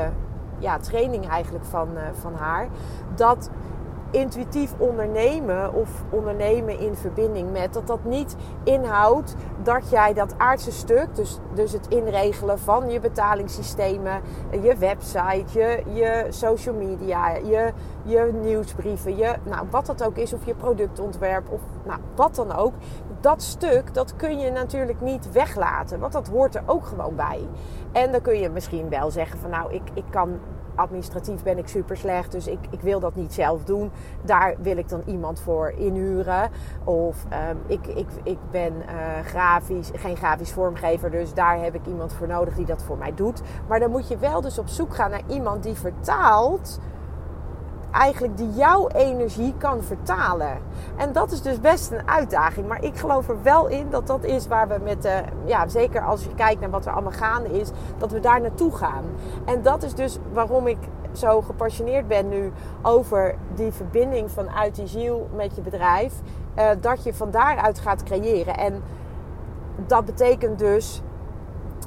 ja, 0.58 0.78
training 0.78 1.28
eigenlijk 1.28 1.64
van, 1.64 1.88
uh, 1.94 2.00
van 2.20 2.34
haar. 2.34 2.68
Dat 3.14 3.50
intuïtief 4.14 4.74
ondernemen 4.78 5.74
of 5.74 5.88
ondernemen 6.10 6.78
in 6.78 6.94
verbinding 6.94 7.52
met, 7.52 7.72
dat 7.72 7.86
dat 7.86 8.04
niet 8.04 8.36
inhoudt 8.64 9.34
dat 9.62 9.90
jij 9.90 10.14
dat 10.14 10.34
aardse 10.38 10.72
stuk, 10.72 11.14
dus, 11.14 11.38
dus 11.54 11.72
het 11.72 11.86
inregelen 11.88 12.58
van 12.58 12.90
je 12.90 13.00
betalingssystemen, 13.00 14.20
je 14.62 14.76
website, 14.76 15.58
je, 15.58 15.82
je 15.92 16.26
social 16.28 16.74
media, 16.74 17.34
je, 17.34 17.72
je 18.02 18.30
nieuwsbrieven, 18.42 19.16
je, 19.16 19.34
nou, 19.42 19.66
wat 19.70 19.86
dat 19.86 20.04
ook 20.04 20.16
is, 20.16 20.32
of 20.32 20.46
je 20.46 20.54
productontwerp 20.54 21.50
of 21.50 21.60
nou, 21.84 22.00
wat 22.14 22.34
dan 22.34 22.52
ook, 22.52 22.74
dat 23.20 23.42
stuk, 23.42 23.94
dat 23.94 24.16
kun 24.16 24.38
je 24.38 24.50
natuurlijk 24.50 25.00
niet 25.00 25.32
weglaten, 25.32 26.00
want 26.00 26.12
dat 26.12 26.28
hoort 26.28 26.54
er 26.54 26.62
ook 26.66 26.86
gewoon 26.86 27.16
bij. 27.16 27.40
En 27.92 28.12
dan 28.12 28.20
kun 28.20 28.38
je 28.38 28.48
misschien 28.48 28.88
wel 28.88 29.10
zeggen 29.10 29.38
van 29.38 29.50
nou, 29.50 29.72
ik, 29.72 29.82
ik 29.94 30.04
kan 30.10 30.38
administratief 30.74 31.42
ben 31.42 31.58
ik 31.58 31.68
super 31.68 31.96
slecht, 31.96 32.32
dus 32.32 32.46
ik, 32.46 32.58
ik 32.70 32.80
wil 32.80 33.00
dat 33.00 33.14
niet 33.14 33.34
zelf 33.34 33.64
doen. 33.64 33.90
Daar 34.22 34.54
wil 34.58 34.76
ik 34.76 34.88
dan 34.88 35.02
iemand 35.06 35.40
voor 35.40 35.72
inhuren. 35.76 36.50
Of 36.84 37.24
ehm, 37.28 37.56
ik, 37.66 37.86
ik, 37.86 38.08
ik 38.22 38.38
ben 38.50 38.72
uh, 38.72 39.24
grafisch, 39.24 39.90
geen 39.94 40.16
grafisch 40.16 40.52
vormgever, 40.52 41.10
dus 41.10 41.34
daar 41.34 41.62
heb 41.62 41.74
ik 41.74 41.86
iemand 41.86 42.12
voor 42.12 42.26
nodig 42.26 42.54
die 42.54 42.66
dat 42.66 42.82
voor 42.82 42.98
mij 42.98 43.14
doet. 43.14 43.42
Maar 43.68 43.80
dan 43.80 43.90
moet 43.90 44.08
je 44.08 44.16
wel 44.16 44.40
dus 44.40 44.58
op 44.58 44.68
zoek 44.68 44.94
gaan 44.94 45.10
naar 45.10 45.22
iemand 45.28 45.62
die 45.62 45.74
vertaalt 45.74 46.80
eigenlijk 47.94 48.36
die 48.36 48.52
jouw 48.52 48.88
energie 48.88 49.54
kan 49.58 49.82
vertalen. 49.82 50.58
En 50.96 51.12
dat 51.12 51.32
is 51.32 51.42
dus 51.42 51.60
best 51.60 51.90
een 51.90 52.08
uitdaging. 52.08 52.68
Maar 52.68 52.84
ik 52.84 52.96
geloof 52.96 53.28
er 53.28 53.42
wel 53.42 53.66
in 53.66 53.90
dat 53.90 54.06
dat 54.06 54.24
is 54.24 54.46
waar 54.46 54.68
we 54.68 54.78
met 54.82 55.02
de, 55.02 55.22
ja, 55.44 55.68
zeker 55.68 56.02
als 56.02 56.24
je 56.24 56.34
kijkt 56.34 56.60
naar 56.60 56.70
wat 56.70 56.86
er 56.86 56.92
allemaal 56.92 57.12
gaande 57.12 57.60
is, 57.60 57.70
dat 57.98 58.10
we 58.10 58.20
daar 58.20 58.40
naartoe 58.40 58.76
gaan. 58.76 59.04
En 59.44 59.62
dat 59.62 59.82
is 59.82 59.94
dus 59.94 60.18
waarom 60.32 60.66
ik 60.66 60.78
zo 61.12 61.40
gepassioneerd 61.40 62.08
ben 62.08 62.28
nu 62.28 62.52
over 62.82 63.34
die 63.54 63.72
verbinding 63.72 64.30
vanuit 64.30 64.74
die 64.74 64.86
ziel 64.86 65.28
met 65.34 65.56
je 65.56 65.62
bedrijf. 65.62 66.12
Uh, 66.58 66.68
dat 66.80 67.04
je 67.04 67.14
van 67.14 67.30
daaruit 67.30 67.78
gaat 67.78 68.02
creëren. 68.02 68.56
En 68.56 68.82
dat 69.86 70.04
betekent 70.04 70.58
dus 70.58 71.02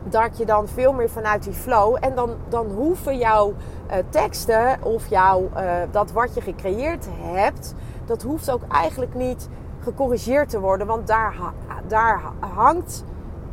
dat 0.03 0.37
je 0.37 0.45
dan 0.45 0.67
veel 0.67 0.93
meer 0.93 1.09
vanuit 1.09 1.43
die 1.43 1.53
flow. 1.53 1.97
En 1.99 2.15
dan, 2.15 2.35
dan 2.49 2.65
hoeven 2.65 3.17
jouw 3.17 3.53
uh, 3.89 3.95
teksten 4.09 4.77
of 4.83 5.07
jouw, 5.07 5.49
uh, 5.57 5.71
dat 5.91 6.11
wat 6.11 6.33
je 6.33 6.41
gecreëerd 6.41 7.07
hebt, 7.21 7.73
dat 8.05 8.21
hoeft 8.21 8.51
ook 8.51 8.61
eigenlijk 8.71 9.13
niet 9.13 9.49
gecorrigeerd 9.79 10.49
te 10.49 10.59
worden. 10.59 10.87
Want 10.87 11.07
daar, 11.07 11.35
daar 11.87 12.21
hangt 12.39 13.03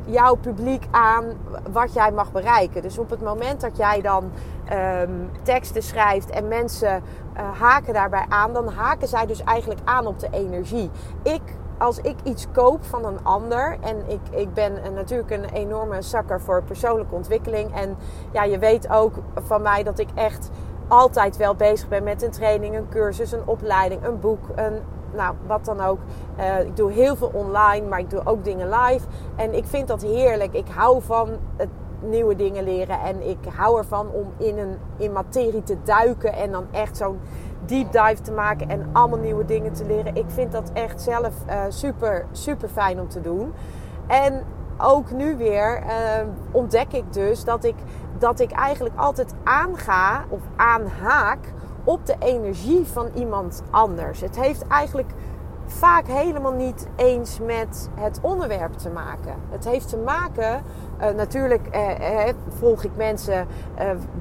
jouw 0.04 0.34
publiek 0.34 0.86
aan 0.90 1.24
wat 1.72 1.92
jij 1.92 2.12
mag 2.12 2.32
bereiken. 2.32 2.82
Dus 2.82 2.98
op 2.98 3.10
het 3.10 3.22
moment 3.22 3.60
dat 3.60 3.76
jij 3.76 4.00
dan 4.00 4.30
um, 4.72 5.30
teksten 5.42 5.82
schrijft 5.82 6.30
en 6.30 6.48
mensen 6.48 7.02
uh, 7.36 7.60
haken 7.60 7.92
daarbij 7.92 8.24
aan, 8.28 8.52
dan 8.52 8.68
haken 8.68 9.08
zij 9.08 9.26
dus 9.26 9.42
eigenlijk 9.42 9.80
aan 9.84 10.06
op 10.06 10.18
de 10.18 10.28
energie. 10.30 10.90
Ik 11.22 11.42
als 11.78 11.98
ik 11.98 12.16
iets 12.22 12.46
koop 12.52 12.84
van 12.84 13.04
een 13.04 13.18
ander. 13.24 13.76
En 13.80 13.96
ik, 14.06 14.20
ik 14.30 14.54
ben 14.54 14.72
natuurlijk 14.94 15.30
een 15.30 15.44
enorme 15.44 16.02
zakker 16.02 16.40
voor 16.40 16.62
persoonlijke 16.62 17.14
ontwikkeling. 17.14 17.74
En 17.74 17.96
ja, 18.32 18.44
je 18.44 18.58
weet 18.58 18.88
ook 18.88 19.14
van 19.34 19.62
mij 19.62 19.82
dat 19.82 19.98
ik 19.98 20.08
echt 20.14 20.50
altijd 20.88 21.36
wel 21.36 21.54
bezig 21.54 21.88
ben 21.88 22.02
met 22.02 22.22
een 22.22 22.30
training, 22.30 22.76
een 22.76 22.88
cursus, 22.88 23.32
een 23.32 23.46
opleiding, 23.46 24.04
een 24.04 24.20
boek, 24.20 24.48
een, 24.54 24.80
nou, 25.14 25.34
wat 25.46 25.64
dan 25.64 25.80
ook. 25.80 25.98
Uh, 26.38 26.60
ik 26.60 26.76
doe 26.76 26.92
heel 26.92 27.16
veel 27.16 27.30
online, 27.32 27.88
maar 27.88 27.98
ik 27.98 28.10
doe 28.10 28.20
ook 28.24 28.44
dingen 28.44 28.68
live. 28.68 29.06
En 29.36 29.54
ik 29.54 29.64
vind 29.66 29.88
dat 29.88 30.02
heerlijk. 30.02 30.52
Ik 30.52 30.68
hou 30.68 31.02
van 31.02 31.28
het 31.56 31.68
nieuwe 32.00 32.36
dingen 32.36 32.64
leren. 32.64 33.00
En 33.00 33.28
ik 33.28 33.38
hou 33.56 33.78
ervan 33.78 34.10
om 34.10 34.32
in, 34.36 34.58
een, 34.58 34.78
in 34.96 35.12
materie 35.12 35.62
te 35.62 35.76
duiken 35.82 36.32
en 36.32 36.50
dan 36.50 36.66
echt 36.70 36.96
zo'n 36.96 37.20
deep 37.66 37.92
dive 37.92 38.20
te 38.22 38.32
maken 38.32 38.68
en 38.68 38.88
allemaal 38.92 39.18
nieuwe 39.18 39.44
dingen 39.44 39.72
te 39.72 39.86
leren. 39.86 40.14
Ik 40.14 40.26
vind 40.28 40.52
dat 40.52 40.70
echt 40.72 41.00
zelf 41.00 41.32
uh, 41.46 41.60
super, 41.68 42.26
super 42.32 42.68
fijn 42.68 43.00
om 43.00 43.08
te 43.08 43.20
doen. 43.20 43.52
En 44.06 44.42
ook 44.78 45.10
nu 45.10 45.36
weer 45.36 45.82
uh, 45.82 45.90
ontdek 46.50 46.92
ik 46.92 47.12
dus 47.12 47.44
dat 47.44 47.64
ik, 47.64 47.74
dat 48.18 48.40
ik 48.40 48.50
eigenlijk 48.50 48.96
altijd 48.96 49.34
aanga 49.44 50.24
of 50.28 50.40
aanhaak 50.56 51.38
op 51.84 52.06
de 52.06 52.16
energie 52.18 52.84
van 52.84 53.08
iemand 53.14 53.62
anders. 53.70 54.20
Het 54.20 54.40
heeft 54.40 54.66
eigenlijk 54.66 55.10
vaak 55.66 56.06
helemaal 56.06 56.52
niet 56.52 56.86
eens 56.96 57.38
met 57.40 57.88
het 57.94 58.18
onderwerp 58.22 58.72
te 58.72 58.90
maken. 58.90 59.34
Het 59.50 59.64
heeft 59.64 59.88
te 59.88 59.96
maken, 59.96 60.62
uh, 61.00 61.08
natuurlijk 61.16 61.68
uh, 61.74 62.34
volg 62.48 62.84
ik 62.84 62.96
mensen 62.96 63.46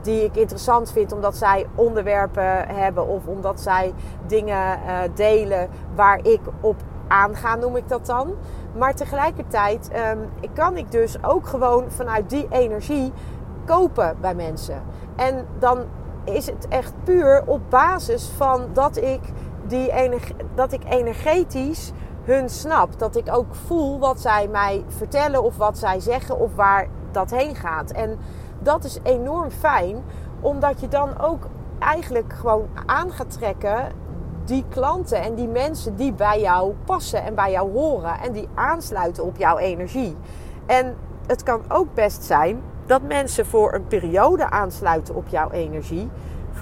die 0.02 0.24
ik 0.24 0.36
interessant 0.36 0.92
vind 0.92 1.12
omdat 1.12 1.36
zij 1.36 1.68
onderwerpen 1.76 2.68
hebben 2.68 3.08
of 3.08 3.26
omdat 3.26 3.62
zij 3.62 3.94
dingen 4.28 4.80
delen 5.14 5.70
waar 5.96 6.20
ik 6.26 6.40
op 6.62 6.76
aanga, 7.08 7.56
noem 7.56 7.76
ik 7.76 7.90
dat 7.90 8.06
dan. 8.06 8.34
Maar 8.78 8.96
tegelijkertijd 8.96 9.92
um, 10.12 10.30
kan 10.54 10.78
ik 10.78 10.92
dus 10.92 11.24
ook 11.24 11.48
gewoon 11.48 11.92
vanuit 11.92 12.30
die 12.30 12.48
energie 12.50 13.14
kopen 13.66 14.18
bij 14.22 14.36
mensen. 14.36 14.82
En 15.16 15.46
dan 15.60 15.80
is 16.24 16.46
het 16.46 16.68
echt 16.68 16.94
puur 17.04 17.44
op 17.46 17.62
basis 17.70 18.32
van 18.38 18.62
dat 18.74 18.98
ik 18.98 19.22
die 19.67 19.91
dat 20.55 20.72
ik 20.72 20.82
energetisch 20.89 21.91
hun 22.24 22.50
snap. 22.50 23.00
Dat 23.00 23.15
ik 23.15 23.36
ook 23.36 23.55
voel 23.65 24.00
wat 24.00 24.22
zij 24.22 24.48
mij 24.48 24.84
vertellen 24.88 25.43
of 25.43 25.58
wat 25.58 25.77
zij 25.77 26.00
zeggen 26.00 26.39
of 26.39 26.55
waar 26.55 26.88
dat 27.12 27.32
heen 27.32 27.55
gaat. 27.55 27.91
En 27.91 28.17
dat 28.60 28.84
is 28.84 29.00
enorm 29.03 29.50
fijn, 29.51 30.03
omdat 30.41 30.79
je 30.79 30.88
dan 30.88 31.20
ook 31.20 31.48
eigenlijk 31.79 32.34
gewoon 32.34 32.67
aan 32.86 33.12
gaat 33.12 33.32
trekken 33.32 33.91
die 34.46 34.65
klanten 34.70 35.22
en 35.22 35.36
die 35.36 35.48
mensen 35.48 35.96
die 35.96 36.13
bij 36.13 36.41
jou 36.41 36.74
passen 36.86 37.24
en 37.24 37.36
bij 37.36 37.51
jou 37.51 37.72
horen 37.72 38.20
en 38.20 38.32
die 38.32 38.48
aansluiten 38.53 39.24
op 39.24 39.38
jouw 39.38 39.58
energie. 39.58 40.15
En 40.65 40.96
het 41.27 41.43
kan 41.43 41.62
ook 41.67 41.93
best 41.93 42.24
zijn 42.24 42.62
dat 42.86 43.01
mensen 43.01 43.46
voor 43.46 43.74
een 43.74 43.88
periode 43.88 44.50
aansluiten 44.50 45.15
op 45.15 45.27
jouw 45.27 45.50
energie 45.50 46.10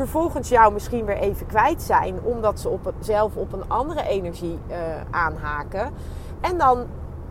vervolgens 0.01 0.49
jou 0.49 0.73
misschien 0.73 1.05
weer 1.05 1.17
even 1.17 1.45
kwijt 1.45 1.81
zijn, 1.81 2.19
omdat 2.23 2.59
ze 2.59 2.69
op, 2.69 2.93
zelf 2.99 3.35
op 3.35 3.53
een 3.53 3.63
andere 3.69 4.07
energie 4.07 4.59
uh, 4.69 4.75
aanhaken. 5.11 5.91
En 6.41 6.57
dan 6.57 6.85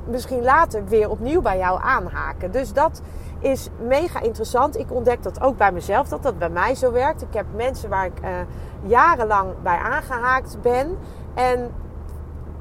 misschien 0.04 0.42
later 0.42 0.84
weer 0.84 1.10
opnieuw 1.10 1.40
bij 1.40 1.58
jou 1.58 1.80
aanhaken. 1.82 2.50
Dus 2.50 2.72
dat 2.72 3.02
is 3.38 3.68
mega 3.86 4.20
interessant. 4.20 4.78
Ik 4.78 4.92
ontdek 4.92 5.22
dat 5.22 5.40
ook 5.40 5.56
bij 5.56 5.72
mezelf, 5.72 6.08
dat 6.08 6.22
dat 6.22 6.38
bij 6.38 6.48
mij 6.48 6.74
zo 6.74 6.92
werkt. 6.92 7.22
Ik 7.22 7.34
heb 7.34 7.46
mensen 7.54 7.88
waar 7.88 8.06
ik 8.06 8.20
uh, 8.22 8.28
jarenlang 8.82 9.48
bij 9.62 9.76
aangehaakt 9.76 10.56
ben. 10.62 10.98
En 11.34 11.70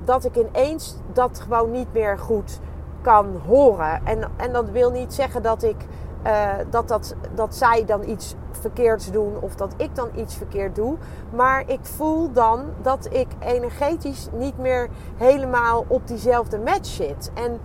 dat 0.04 0.26
ik 0.26 0.36
ineens 0.36 0.96
dat 1.14 1.40
gewoon 1.40 1.72
niet 1.72 1.94
meer 1.94 2.18
goed 2.18 2.60
kan 3.02 3.42
horen. 3.48 4.06
En, 4.06 4.32
en 4.38 4.54
dat 4.54 4.70
wil 4.70 4.92
niet 4.92 5.14
zeggen 5.14 5.42
dat 5.42 5.64
ik 5.64 5.86
uh, 6.26 6.50
dat, 6.70 6.88
dat, 6.88 7.16
dat 7.36 7.56
zij 7.56 7.86
dan 7.86 8.10
iets 8.10 8.36
verkeerds 8.52 9.12
doen 9.12 9.34
of 9.40 9.56
dat 9.56 9.74
ik 9.78 9.96
dan 9.96 10.10
iets 10.16 10.36
verkeerd 10.36 10.76
doe. 10.76 10.96
Maar 11.30 11.64
ik 11.66 11.80
voel 11.82 12.32
dan 12.32 12.66
dat 12.82 13.08
ik 13.12 13.28
energetisch 13.40 14.28
niet 14.34 14.58
meer 14.58 14.90
helemaal 15.18 15.86
op 15.88 16.08
diezelfde 16.08 16.60
match 16.60 16.88
zit. 16.88 17.32
En 17.34 17.60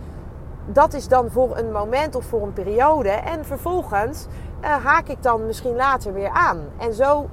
dat 0.67 0.95
is 0.95 1.09
dan 1.09 1.31
voor 1.31 1.57
een 1.57 1.73
moment 1.73 2.15
of 2.15 2.25
voor 2.25 2.43
een 2.43 2.53
periode. 2.53 3.09
En 3.09 3.45
vervolgens 3.45 4.27
uh, 4.61 4.85
haak 4.85 5.09
ik 5.09 5.23
dan 5.23 5.47
misschien 5.47 5.77
later 5.77 6.13
weer 6.13 6.31
aan. 6.31 6.59
En 6.79 6.93
zo 6.93 7.29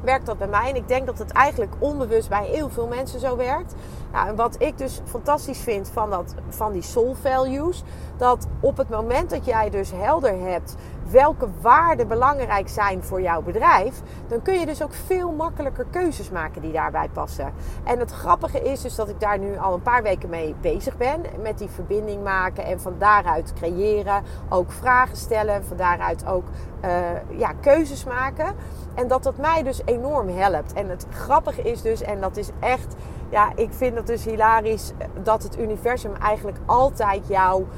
werkt 0.00 0.26
dat 0.26 0.38
bij 0.38 0.48
mij. 0.48 0.68
En 0.68 0.76
ik 0.76 0.88
denk 0.88 1.06
dat 1.06 1.18
het 1.18 1.30
eigenlijk 1.30 1.72
onbewust 1.78 2.28
bij 2.28 2.44
heel 2.44 2.68
veel 2.68 2.86
mensen 2.86 3.20
zo 3.20 3.36
werkt. 3.36 3.74
Nou, 4.12 4.28
en 4.28 4.36
wat 4.36 4.56
ik 4.58 4.78
dus 4.78 5.00
fantastisch 5.04 5.58
vind 5.58 5.90
van, 5.92 6.10
dat, 6.10 6.34
van 6.48 6.72
die 6.72 6.82
soul 6.82 7.14
values, 7.20 7.82
dat 8.16 8.46
op 8.60 8.76
het 8.76 8.88
moment 8.88 9.30
dat 9.30 9.44
jij 9.44 9.70
dus 9.70 9.90
helder 9.94 10.38
hebt 10.40 10.74
welke 11.10 11.48
waarden 11.60 12.08
belangrijk 12.08 12.68
zijn 12.68 13.02
voor 13.02 13.20
jouw 13.20 13.42
bedrijf, 13.42 14.00
dan 14.26 14.42
kun 14.42 14.58
je 14.58 14.66
dus 14.66 14.82
ook 14.82 14.94
veel 14.94 15.32
makkelijker 15.32 15.86
keuzes 15.90 16.30
maken 16.30 16.62
die 16.62 16.72
daarbij 16.72 17.08
passen. 17.12 17.52
En 17.84 17.98
het 17.98 18.10
grappige 18.10 18.62
is 18.62 18.80
dus 18.80 18.94
dat 18.94 19.08
ik 19.08 19.20
daar 19.20 19.38
nu 19.38 19.58
al 19.58 19.74
een 19.74 19.82
paar 19.82 20.02
weken 20.02 20.28
mee 20.28 20.54
bezig 20.60 20.96
ben, 20.96 21.20
met 21.42 21.58
die 21.58 21.68
verbinding 21.68 22.22
maken 22.22 22.64
en 22.64 22.80
van 22.80 22.94
daaruit 22.98 23.52
creëren, 23.52 24.22
ook 24.48 24.72
vragen 24.72 25.16
stellen, 25.16 25.64
van 25.64 25.76
daaruit 25.76 26.26
ook 26.26 26.44
uh, 26.84 27.38
ja, 27.38 27.52
keuzes 27.60 28.04
maken. 28.04 28.54
En 28.94 29.08
dat 29.08 29.22
dat 29.22 29.36
mij 29.36 29.62
dus 29.62 29.80
enorm 29.84 30.28
helpt. 30.28 30.72
En 30.72 30.88
het 30.88 31.06
grappige 31.10 31.62
is 31.62 31.82
dus, 31.82 32.02
en 32.02 32.20
dat 32.20 32.36
is 32.36 32.50
echt 32.60 32.96
ja, 33.30 33.52
ik 33.54 33.68
vind 33.72 33.96
het 33.96 34.06
dus 34.06 34.24
hilarisch 34.24 34.92
dat 35.22 35.42
het 35.42 35.58
universum 35.58 36.14
eigenlijk 36.14 36.58
altijd 36.66 37.28
jou 37.28 37.62
eh, 37.62 37.68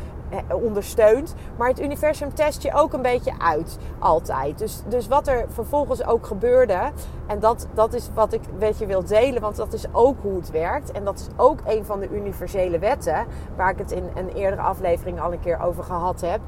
ondersteunt. 0.52 1.34
Maar 1.56 1.68
het 1.68 1.80
universum 1.80 2.34
test 2.34 2.62
je 2.62 2.74
ook 2.74 2.92
een 2.92 3.02
beetje 3.02 3.32
uit. 3.38 3.78
Altijd. 3.98 4.58
Dus, 4.58 4.82
dus 4.88 5.08
wat 5.08 5.28
er 5.28 5.44
vervolgens 5.48 6.04
ook 6.04 6.26
gebeurde. 6.26 6.78
En 7.26 7.38
dat, 7.38 7.66
dat 7.74 7.94
is 7.94 8.10
wat 8.14 8.32
ik 8.32 8.40
met 8.58 8.78
je 8.78 8.86
wil 8.86 9.04
delen. 9.04 9.40
Want 9.40 9.56
dat 9.56 9.72
is 9.72 9.84
ook 9.92 10.16
hoe 10.22 10.36
het 10.36 10.50
werkt. 10.50 10.92
En 10.92 11.04
dat 11.04 11.18
is 11.18 11.28
ook 11.36 11.58
een 11.66 11.84
van 11.84 12.00
de 12.00 12.08
universele 12.08 12.78
wetten. 12.78 13.26
Waar 13.56 13.70
ik 13.70 13.78
het 13.78 13.92
in 13.92 14.04
een 14.14 14.28
eerdere 14.28 14.62
aflevering 14.62 15.20
al 15.20 15.32
een 15.32 15.40
keer 15.40 15.62
over 15.62 15.84
gehad 15.84 16.20
heb 16.20 16.40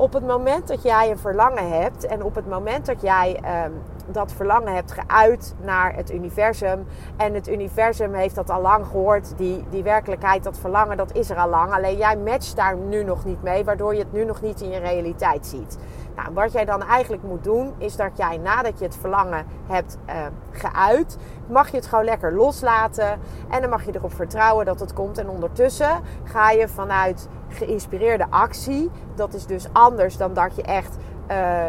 op 0.00 0.12
het 0.12 0.26
moment 0.26 0.68
dat 0.68 0.82
jij 0.82 1.10
een 1.10 1.18
verlangen 1.18 1.80
hebt 1.80 2.06
en 2.06 2.22
op 2.22 2.34
het 2.34 2.48
moment 2.48 2.86
dat 2.86 3.02
jij 3.02 3.40
um, 3.64 3.72
dat 4.12 4.32
verlangen 4.32 4.74
hebt 4.74 4.92
geuit 4.92 5.54
naar 5.60 5.94
het 5.94 6.12
universum 6.12 6.86
en 7.16 7.34
het 7.34 7.48
universum 7.48 8.14
heeft 8.14 8.34
dat 8.34 8.50
al 8.50 8.60
lang 8.60 8.86
gehoord, 8.86 9.32
die, 9.36 9.64
die 9.70 9.82
werkelijkheid, 9.82 10.44
dat 10.44 10.58
verlangen, 10.58 10.96
dat 10.96 11.12
is 11.12 11.30
er 11.30 11.36
al 11.36 11.48
lang. 11.48 11.72
Alleen 11.72 11.96
jij 11.96 12.16
matcht 12.16 12.56
daar 12.56 12.76
nu 12.76 13.04
nog 13.04 13.24
niet 13.24 13.42
mee, 13.42 13.64
waardoor 13.64 13.94
je 13.94 14.00
het 14.00 14.12
nu 14.12 14.24
nog 14.24 14.42
niet 14.42 14.60
in 14.60 14.70
je 14.70 14.78
realiteit 14.78 15.46
ziet. 15.46 15.78
Nou, 16.16 16.34
wat 16.34 16.52
jij 16.52 16.64
dan 16.64 16.82
eigenlijk 16.82 17.22
moet 17.22 17.44
doen, 17.44 17.74
is 17.78 17.96
dat 17.96 18.10
jij 18.14 18.36
nadat 18.36 18.78
je 18.78 18.84
het 18.84 18.96
verlangen 18.96 19.46
hebt 19.66 19.98
uh, 20.08 20.14
geuit, 20.50 21.16
mag 21.46 21.70
je 21.70 21.76
het 21.76 21.86
gewoon 21.86 22.04
lekker 22.04 22.32
loslaten. 22.32 23.18
En 23.48 23.60
dan 23.60 23.70
mag 23.70 23.84
je 23.84 23.94
erop 23.94 24.14
vertrouwen 24.14 24.64
dat 24.64 24.80
het 24.80 24.92
komt. 24.92 25.18
En 25.18 25.28
ondertussen 25.28 26.00
ga 26.24 26.50
je 26.50 26.68
vanuit 26.68 27.28
geïnspireerde 27.48 28.26
actie, 28.30 28.90
dat 29.14 29.34
is 29.34 29.46
dus 29.46 29.66
anders 29.72 30.16
dan 30.16 30.34
dat 30.34 30.56
je 30.56 30.62
echt 30.62 30.96
uh, 31.30 31.64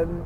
um, 0.00 0.24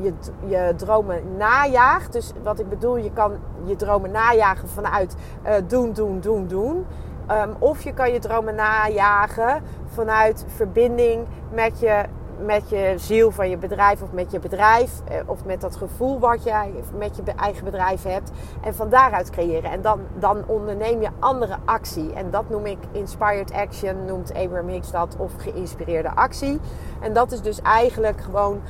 je, 0.00 0.12
je 0.46 0.72
dromen 0.76 1.36
najaagt. 1.36 2.12
Dus 2.12 2.32
wat 2.42 2.58
ik 2.58 2.68
bedoel, 2.68 2.96
je 2.96 3.12
kan 3.12 3.32
je 3.64 3.76
dromen 3.76 4.10
najagen 4.10 4.68
vanuit 4.68 5.16
uh, 5.46 5.54
doen, 5.66 5.92
doen, 5.92 6.20
doen, 6.20 6.46
doen. 6.46 6.86
Um, 7.30 7.54
of 7.58 7.82
je 7.82 7.92
kan 7.92 8.12
je 8.12 8.18
dromen 8.18 8.54
najagen 8.54 9.62
vanuit 9.86 10.44
verbinding 10.56 11.26
met 11.52 11.80
je, 11.80 12.04
met 12.38 12.68
je 12.68 12.94
ziel 12.96 13.30
van 13.30 13.50
je 13.50 13.56
bedrijf 13.56 14.02
of 14.02 14.12
met 14.12 14.30
je 14.30 14.38
bedrijf. 14.38 15.00
Eh, 15.08 15.16
of 15.26 15.44
met 15.44 15.60
dat 15.60 15.76
gevoel 15.76 16.18
wat 16.18 16.44
jij 16.44 16.72
met 16.98 17.16
je 17.16 17.22
eigen 17.36 17.64
bedrijf 17.64 18.02
hebt. 18.02 18.30
En 18.62 18.74
van 18.74 18.88
daaruit 18.88 19.30
creëren. 19.30 19.70
En 19.70 19.82
dan, 19.82 20.00
dan 20.18 20.42
onderneem 20.46 21.00
je 21.00 21.08
andere 21.18 21.56
actie. 21.64 22.12
En 22.12 22.30
dat 22.30 22.50
noem 22.50 22.66
ik 22.66 22.78
inspired 22.92 23.52
action, 23.52 24.04
noemt 24.04 24.34
Abraham 24.34 24.68
Hicks 24.68 24.90
dat. 24.90 25.16
Of 25.18 25.32
geïnspireerde 25.36 26.14
actie. 26.14 26.60
En 27.00 27.12
dat 27.12 27.32
is 27.32 27.40
dus 27.42 27.60
eigenlijk 27.62 28.20
gewoon 28.20 28.60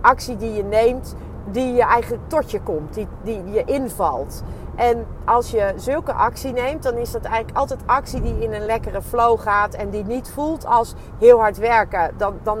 actie 0.00 0.36
die 0.36 0.52
je 0.52 0.64
neemt, 0.64 1.14
die 1.44 1.72
je 1.72 1.82
eigenlijk 1.82 2.28
tot 2.28 2.50
je 2.50 2.60
komt, 2.60 2.94
die, 2.94 3.06
die 3.22 3.50
je 3.50 3.64
invalt. 3.64 4.42
En 4.74 5.06
als 5.24 5.50
je 5.50 5.72
zulke 5.76 6.12
actie 6.12 6.52
neemt, 6.52 6.82
dan 6.82 6.94
is 6.94 7.10
dat 7.10 7.24
eigenlijk 7.24 7.58
altijd 7.58 7.80
actie 7.86 8.20
die 8.20 8.38
in 8.38 8.52
een 8.52 8.66
lekkere 8.66 9.02
flow 9.02 9.40
gaat 9.40 9.74
en 9.74 9.90
die 9.90 10.04
niet 10.04 10.30
voelt 10.30 10.66
als 10.66 10.94
heel 11.18 11.38
hard 11.38 11.58
werken. 11.58 12.10
Dan, 12.16 12.34
dan, 12.42 12.58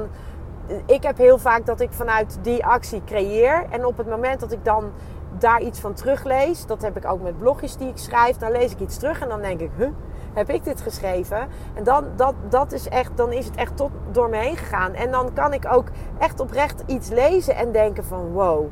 ik 0.86 1.02
heb 1.02 1.16
heel 1.16 1.38
vaak 1.38 1.66
dat 1.66 1.80
ik 1.80 1.92
vanuit 1.92 2.38
die 2.42 2.66
actie 2.66 3.02
creëer. 3.04 3.66
En 3.70 3.86
op 3.86 3.96
het 3.96 4.08
moment 4.08 4.40
dat 4.40 4.52
ik 4.52 4.64
dan 4.64 4.90
daar 5.38 5.60
iets 5.60 5.80
van 5.80 5.94
teruglees, 5.94 6.66
dat 6.66 6.82
heb 6.82 6.96
ik 6.96 7.06
ook 7.06 7.22
met 7.22 7.38
blogjes 7.38 7.76
die 7.76 7.88
ik 7.88 7.98
schrijf, 7.98 8.36
dan 8.36 8.52
lees 8.52 8.72
ik 8.72 8.80
iets 8.80 8.98
terug 8.98 9.20
en 9.20 9.28
dan 9.28 9.40
denk 9.40 9.60
ik, 9.60 9.70
huh, 9.76 9.88
heb 10.32 10.50
ik 10.50 10.64
dit 10.64 10.80
geschreven? 10.80 11.48
En 11.74 11.84
dan, 11.84 12.04
dat, 12.16 12.34
dat 12.48 12.72
is 12.72 12.88
echt, 12.88 13.16
dan 13.16 13.32
is 13.32 13.46
het 13.46 13.56
echt 13.56 13.76
tot 13.76 13.90
door 14.10 14.28
me 14.28 14.36
heen 14.36 14.56
gegaan. 14.56 14.94
En 14.94 15.10
dan 15.10 15.32
kan 15.32 15.52
ik 15.52 15.66
ook 15.72 15.88
echt 16.18 16.40
oprecht 16.40 16.82
iets 16.86 17.08
lezen 17.08 17.54
en 17.54 17.72
denken 17.72 18.04
van 18.04 18.32
wow, 18.32 18.66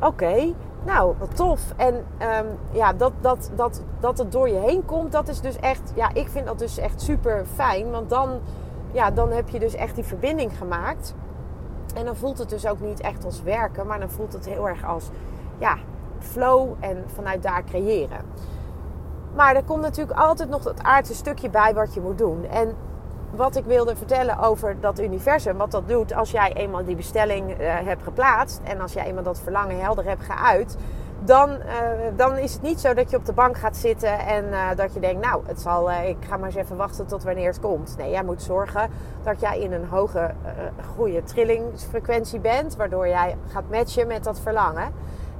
oké, 0.00 0.54
nou 0.84 1.14
wat 1.18 1.36
tof. 1.36 1.60
En 1.76 1.94
um, 1.94 2.58
ja, 2.70 2.92
dat, 2.92 3.12
dat, 3.20 3.50
dat, 3.54 3.82
dat 4.00 4.18
het 4.18 4.32
door 4.32 4.48
je 4.48 4.58
heen 4.58 4.84
komt, 4.84 5.12
dat 5.12 5.28
is 5.28 5.40
dus 5.40 5.56
echt, 5.56 5.92
ja, 5.94 6.14
ik 6.14 6.28
vind 6.28 6.46
dat 6.46 6.58
dus 6.58 6.78
echt 6.78 7.00
super 7.00 7.44
fijn. 7.54 7.90
Want 7.90 8.10
dan, 8.10 8.40
ja, 8.92 9.10
dan 9.10 9.30
heb 9.30 9.48
je 9.48 9.58
dus 9.58 9.74
echt 9.74 9.94
die 9.94 10.04
verbinding 10.04 10.58
gemaakt. 10.58 11.14
En 11.94 12.04
dan 12.04 12.16
voelt 12.16 12.38
het 12.38 12.48
dus 12.48 12.66
ook 12.66 12.80
niet 12.80 13.00
echt 13.00 13.24
als 13.24 13.42
werken, 13.42 13.86
maar 13.86 13.98
dan 13.98 14.10
voelt 14.10 14.32
het 14.32 14.46
heel 14.46 14.68
erg 14.68 14.84
als 14.84 15.10
ja, 15.58 15.76
flow 16.18 16.72
en 16.80 17.04
vanuit 17.14 17.42
daar 17.42 17.64
creëren. 17.64 18.20
Maar 19.34 19.56
er 19.56 19.64
komt 19.64 19.82
natuurlijk 19.82 20.18
altijd 20.18 20.48
nog 20.48 20.62
dat 20.62 20.82
aardse 20.82 21.14
stukje 21.14 21.50
bij 21.50 21.74
wat 21.74 21.94
je 21.94 22.00
moet 22.00 22.18
doen. 22.18 22.46
En 22.50 22.74
wat 23.34 23.56
ik 23.56 23.64
wilde 23.64 23.96
vertellen 23.96 24.38
over 24.38 24.76
dat 24.80 25.00
universum, 25.00 25.56
wat 25.56 25.70
dat 25.70 25.88
doet 25.88 26.14
als 26.14 26.30
jij 26.30 26.52
eenmaal 26.52 26.84
die 26.84 26.96
bestelling 26.96 27.50
uh, 27.50 27.56
hebt 27.60 28.02
geplaatst 28.02 28.60
en 28.64 28.80
als 28.80 28.92
jij 28.92 29.04
eenmaal 29.04 29.22
dat 29.22 29.40
verlangen 29.40 29.80
helder 29.80 30.04
hebt 30.04 30.24
geuit, 30.24 30.76
dan, 31.24 31.50
uh, 31.50 31.56
dan 32.16 32.36
is 32.36 32.52
het 32.52 32.62
niet 32.62 32.80
zo 32.80 32.94
dat 32.94 33.10
je 33.10 33.16
op 33.16 33.24
de 33.24 33.32
bank 33.32 33.56
gaat 33.56 33.76
zitten 33.76 34.18
en 34.18 34.44
uh, 34.44 34.68
dat 34.76 34.94
je 34.94 35.00
denkt, 35.00 35.22
nou, 35.22 35.42
het 35.46 35.60
zal, 35.60 35.90
ik 35.90 36.16
ga 36.28 36.36
maar 36.36 36.46
eens 36.46 36.54
even 36.54 36.76
wachten 36.76 37.06
tot 37.06 37.22
wanneer 37.22 37.48
het 37.48 37.60
komt. 37.60 37.94
Nee, 37.98 38.10
jij 38.10 38.24
moet 38.24 38.42
zorgen 38.42 38.90
dat 39.22 39.40
jij 39.40 39.58
in 39.60 39.72
een 39.72 39.86
hoge, 39.88 40.30
goede 40.96 41.22
trillingsfrequentie 41.22 42.40
bent, 42.40 42.76
waardoor 42.76 43.08
jij 43.08 43.36
gaat 43.48 43.70
matchen 43.70 44.06
met 44.06 44.24
dat 44.24 44.40
verlangen. 44.40 44.92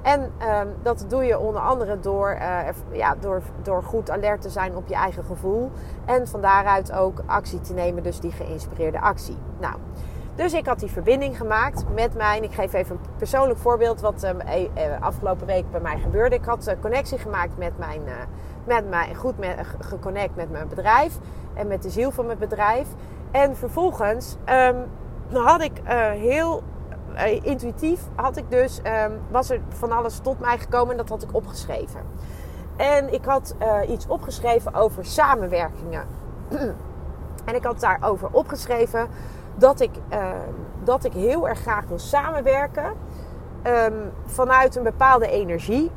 En 0.02 0.20
um, 0.20 0.74
dat 0.82 1.04
doe 1.08 1.24
je 1.24 1.38
onder 1.38 1.60
andere 1.60 2.00
door, 2.00 2.38
uh, 2.40 2.58
ja, 2.90 3.14
door, 3.20 3.42
door 3.62 3.82
goed 3.82 4.10
alert 4.10 4.40
te 4.40 4.50
zijn 4.50 4.76
op 4.76 4.88
je 4.88 4.94
eigen 4.94 5.24
gevoel. 5.24 5.70
En 6.04 6.28
van 6.28 6.40
daaruit 6.40 6.92
ook 6.92 7.22
actie 7.26 7.60
te 7.60 7.74
nemen, 7.74 8.02
dus 8.02 8.20
die 8.20 8.32
geïnspireerde 8.32 9.00
actie. 9.00 9.36
Nou, 9.60 9.74
dus 10.34 10.52
ik 10.52 10.66
had 10.66 10.78
die 10.78 10.90
verbinding 10.90 11.36
gemaakt 11.36 11.84
met 11.94 12.14
mijn. 12.14 12.42
Ik 12.42 12.52
geef 12.52 12.72
even 12.72 12.96
een 12.96 13.16
persoonlijk 13.16 13.58
voorbeeld 13.58 14.00
wat 14.00 14.22
um, 14.22 14.40
afgelopen 15.00 15.46
week 15.46 15.70
bij 15.70 15.80
mij 15.80 15.98
gebeurde. 15.98 16.36
Ik 16.36 16.44
had 16.44 16.68
uh, 16.68 16.74
connectie 16.80 17.18
gemaakt 17.18 17.58
met 17.58 17.78
mijn, 17.78 18.00
uh, 18.06 18.12
met 18.64 18.88
mijn 18.88 19.14
goed 19.14 19.34
geconnect 19.78 20.36
met 20.36 20.50
mijn 20.50 20.68
bedrijf 20.68 21.18
en 21.54 21.66
met 21.66 21.82
de 21.82 21.90
ziel 21.90 22.10
van 22.10 22.26
mijn 22.26 22.38
bedrijf. 22.38 22.88
En 23.30 23.56
vervolgens 23.56 24.36
um, 24.50 24.76
had 25.42 25.62
ik 25.62 25.80
heel 26.16 26.62
uh, 27.14 27.44
intuïtief 27.44 28.00
had 28.14 28.36
ik 28.36 28.44
dus, 28.50 28.78
um, 28.78 29.20
was 29.30 29.50
er 29.50 29.60
van 29.68 29.92
alles 29.92 30.18
tot 30.18 30.40
mij 30.40 30.58
gekomen 30.58 30.90
en 30.90 30.96
dat 30.96 31.08
had 31.08 31.22
ik 31.22 31.34
opgeschreven. 31.34 32.00
En 32.76 33.12
ik 33.12 33.24
had 33.24 33.54
uh, 33.62 33.90
iets 33.90 34.06
opgeschreven 34.06 34.74
over 34.74 35.04
samenwerkingen. 35.04 36.06
en 37.48 37.54
ik 37.54 37.64
had 37.64 37.80
daarover 37.80 38.28
opgeschreven 38.32 39.08
dat 39.54 39.80
ik, 39.80 39.90
uh, 40.12 40.30
dat 40.84 41.04
ik 41.04 41.12
heel 41.12 41.48
erg 41.48 41.58
graag 41.58 41.84
wil 41.84 41.98
samenwerken. 41.98 42.92
Um, 43.66 44.12
vanuit 44.26 44.76
een 44.76 44.82
bepaalde 44.82 45.28
energie, 45.28 45.90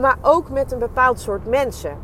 maar 0.00 0.16
ook 0.22 0.50
met 0.50 0.72
een 0.72 0.78
bepaald 0.78 1.20
soort 1.20 1.46
mensen. 1.46 1.98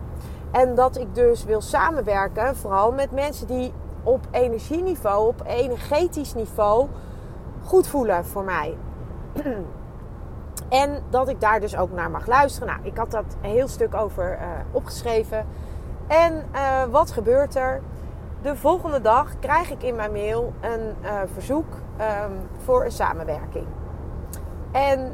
En 0.50 0.74
dat 0.74 0.98
ik 0.98 1.14
dus 1.14 1.44
wil 1.44 1.60
samenwerken, 1.60 2.56
vooral 2.56 2.92
met 2.92 3.10
mensen 3.10 3.46
die 3.46 3.72
op 4.02 4.26
energieniveau, 4.30 5.26
op 5.26 5.42
energetisch 5.46 6.34
niveau 6.34 6.88
goed 7.66 7.86
voelen 7.86 8.24
voor 8.24 8.44
mij. 8.44 8.76
en 10.68 11.02
dat 11.10 11.28
ik 11.28 11.40
daar 11.40 11.60
dus 11.60 11.76
ook 11.76 11.92
naar 11.92 12.10
mag 12.10 12.26
luisteren. 12.26 12.68
Nou, 12.68 12.80
ik 12.82 12.96
had 12.96 13.10
dat 13.10 13.24
een 13.42 13.50
heel 13.50 13.68
stuk 13.68 13.94
over 13.94 14.38
uh, 14.40 14.46
opgeschreven. 14.70 15.46
En 16.06 16.44
uh, 16.54 16.84
wat 16.90 17.10
gebeurt 17.10 17.54
er? 17.54 17.82
De 18.42 18.56
volgende 18.56 19.00
dag 19.00 19.38
krijg 19.38 19.70
ik 19.70 19.82
in 19.82 19.94
mijn 19.94 20.12
mail 20.12 20.52
een 20.60 20.94
uh, 21.02 21.20
verzoek 21.32 21.66
um, 22.00 22.48
voor 22.64 22.84
een 22.84 22.90
samenwerking. 22.90 23.66
En 24.72 25.12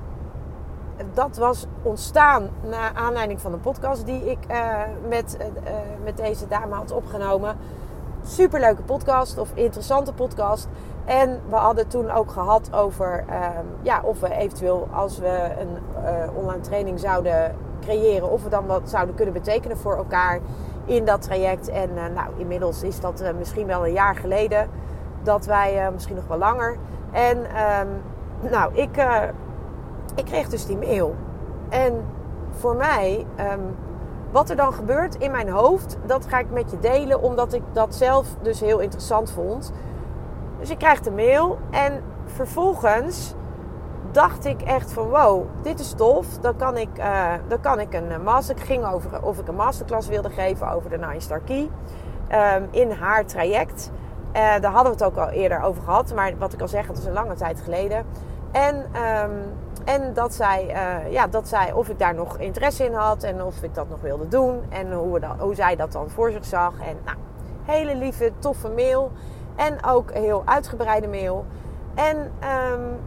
dat 1.12 1.36
was 1.36 1.66
ontstaan 1.82 2.50
naar 2.68 2.92
aanleiding 2.94 3.40
van 3.40 3.52
een 3.52 3.60
podcast 3.60 4.06
die 4.06 4.30
ik 4.30 4.38
met, 5.08 5.36
met 6.04 6.16
deze 6.16 6.48
dame 6.48 6.74
had 6.74 6.90
opgenomen. 6.90 7.56
Superleuke 8.24 8.82
podcast 8.82 9.38
of 9.38 9.50
interessante 9.54 10.12
podcast. 10.12 10.68
En 11.04 11.40
we 11.48 11.56
hadden 11.56 11.88
toen 11.88 12.10
ook 12.10 12.30
gehad 12.30 12.72
over 12.72 13.24
um, 13.28 13.66
ja, 13.82 14.00
of 14.02 14.20
we 14.20 14.34
eventueel 14.34 14.88
als 14.92 15.18
we 15.18 15.50
een 15.58 16.02
uh, 16.04 16.36
online 16.36 16.60
training 16.60 17.00
zouden 17.00 17.56
creëren, 17.80 18.30
of 18.30 18.42
we 18.42 18.48
dan 18.48 18.66
wat 18.66 18.90
zouden 18.90 19.14
kunnen 19.14 19.34
betekenen 19.34 19.76
voor 19.76 19.96
elkaar 19.96 20.40
in 20.84 21.04
dat 21.04 21.22
traject. 21.22 21.68
En 21.68 21.90
uh, 21.90 22.02
nou, 22.14 22.28
inmiddels 22.36 22.82
is 22.82 23.00
dat 23.00 23.22
uh, 23.22 23.28
misschien 23.38 23.66
wel 23.66 23.86
een 23.86 23.92
jaar 23.92 24.16
geleden 24.16 24.68
dat 25.22 25.44
wij, 25.46 25.90
misschien 25.92 26.16
nog 26.16 26.26
wel 26.26 26.38
langer. 26.38 26.76
En 27.12 27.38
um, 27.38 27.88
nou, 28.50 28.74
ik, 28.74 29.06
ik 30.14 30.24
kreeg 30.24 30.48
dus 30.48 30.66
die 30.66 30.76
mail. 30.76 31.14
En 31.68 32.04
voor 32.50 32.76
mij, 32.76 33.26
um, 33.52 33.76
wat 34.30 34.50
er 34.50 34.56
dan 34.56 34.72
gebeurt 34.72 35.14
in 35.14 35.30
mijn 35.30 35.48
hoofd, 35.48 35.98
dat 36.06 36.26
ga 36.26 36.38
ik 36.38 36.50
met 36.50 36.70
je 36.70 36.78
delen, 36.78 37.22
omdat 37.22 37.52
ik 37.52 37.62
dat 37.72 37.94
zelf 37.94 38.26
dus 38.42 38.60
heel 38.60 38.78
interessant 38.78 39.30
vond. 39.30 39.72
Dus 40.62 40.70
ik 40.70 40.78
krijg 40.78 41.00
de 41.00 41.10
mail 41.10 41.58
en 41.70 42.02
vervolgens 42.26 43.34
dacht 44.10 44.44
ik 44.44 44.62
echt 44.62 44.92
van 44.92 45.08
wow, 45.08 45.46
dit 45.62 45.80
is 45.80 45.92
tof. 45.92 46.26
Dan 46.38 46.56
kan 46.56 46.76
ik, 46.76 46.88
uh, 46.98 47.32
dan 47.48 47.60
kan 47.60 47.80
ik 47.80 47.94
een 47.94 48.10
eh, 48.10 48.18
master. 48.18 48.58
Ging 48.58 48.84
over 48.84 49.22
of 49.22 49.38
ik 49.38 49.48
een 49.48 49.54
masterclass 49.54 50.08
wilde 50.08 50.30
geven 50.30 50.70
over 50.70 50.90
de 50.90 50.98
Nine 50.98 51.20
Star 51.20 51.40
Key 51.40 51.68
um, 52.56 52.68
in 52.70 52.90
haar 52.90 53.26
traject. 53.26 53.90
Uh, 54.26 54.32
daar 54.32 54.72
hadden 54.72 54.92
we 54.92 55.04
het 55.04 55.04
ook 55.04 55.16
al 55.16 55.28
eerder 55.28 55.62
over 55.62 55.82
gehad, 55.82 56.14
maar 56.14 56.38
wat 56.38 56.52
ik 56.52 56.60
al 56.60 56.68
zeg, 56.68 56.86
het 56.86 56.98
is 56.98 57.04
een 57.04 57.12
lange 57.12 57.34
tijd 57.34 57.60
geleden. 57.60 58.06
En, 58.52 58.76
um, 58.76 59.42
en 59.84 60.14
dat, 60.14 60.34
zij, 60.34 60.76
ja, 61.10 61.26
dat 61.26 61.48
zij 61.48 61.72
of 61.72 61.88
ik 61.88 61.98
daar 61.98 62.14
nog 62.14 62.38
interesse 62.38 62.84
in 62.84 62.94
had 62.94 63.22
en 63.22 63.42
of 63.42 63.62
ik 63.62 63.74
dat 63.74 63.88
nog 63.88 64.00
wilde 64.00 64.28
doen 64.28 64.60
en 64.68 64.92
hoe, 64.92 65.12
we 65.12 65.20
dat, 65.20 65.34
hoe 65.38 65.54
zij 65.54 65.76
dat 65.76 65.92
dan 65.92 66.10
voor 66.10 66.30
zich 66.30 66.44
zag. 66.44 66.72
En 66.80 66.96
nou, 67.04 67.16
hele 67.64 67.96
lieve, 67.96 68.32
toffe 68.38 68.68
mail. 68.68 69.12
En 69.56 69.84
ook 69.84 70.10
een 70.10 70.22
heel 70.22 70.42
uitgebreide 70.44 71.08
mail. 71.08 71.44
En, 71.94 72.16
um, 72.16 72.98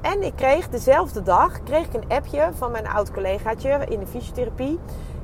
en 0.00 0.22
ik 0.22 0.36
kreeg 0.36 0.68
dezelfde 0.68 1.22
dag 1.22 1.62
kreeg 1.62 1.86
ik 1.86 1.94
een 1.94 2.16
appje 2.16 2.48
van 2.52 2.70
mijn 2.70 2.88
oud 2.88 3.12
collegaatje 3.12 3.84
in 3.88 4.00
de 4.00 4.06
fysiotherapie. 4.06 4.78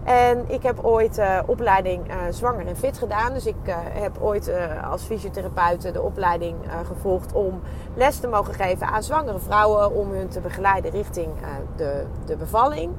En 0.05 0.45
ik 0.47 0.63
heb 0.63 0.85
ooit 0.85 1.19
uh, 1.19 1.39
opleiding 1.47 2.11
uh, 2.11 2.17
zwanger 2.31 2.67
en 2.67 2.77
fit 2.77 2.99
gedaan. 2.99 3.33
Dus 3.33 3.47
ik 3.47 3.57
uh, 3.67 3.77
heb 3.79 4.19
ooit 4.21 4.53
als 4.91 5.03
fysiotherapeut 5.03 5.93
de 5.93 6.03
opleiding 6.03 6.57
gevolgd 6.87 7.33
om 7.33 7.61
les 7.95 8.19
te 8.19 8.29
mogen 8.29 8.55
geven 8.55 8.87
aan 8.87 9.03
zwangere 9.03 9.39
vrouwen. 9.39 9.93
Om 9.95 10.11
hun 10.11 10.29
te 10.29 10.41
begeleiden 10.41 10.91
richting 10.91 11.29
de, 11.77 12.05
de 12.25 12.37
bevalling 12.37 12.93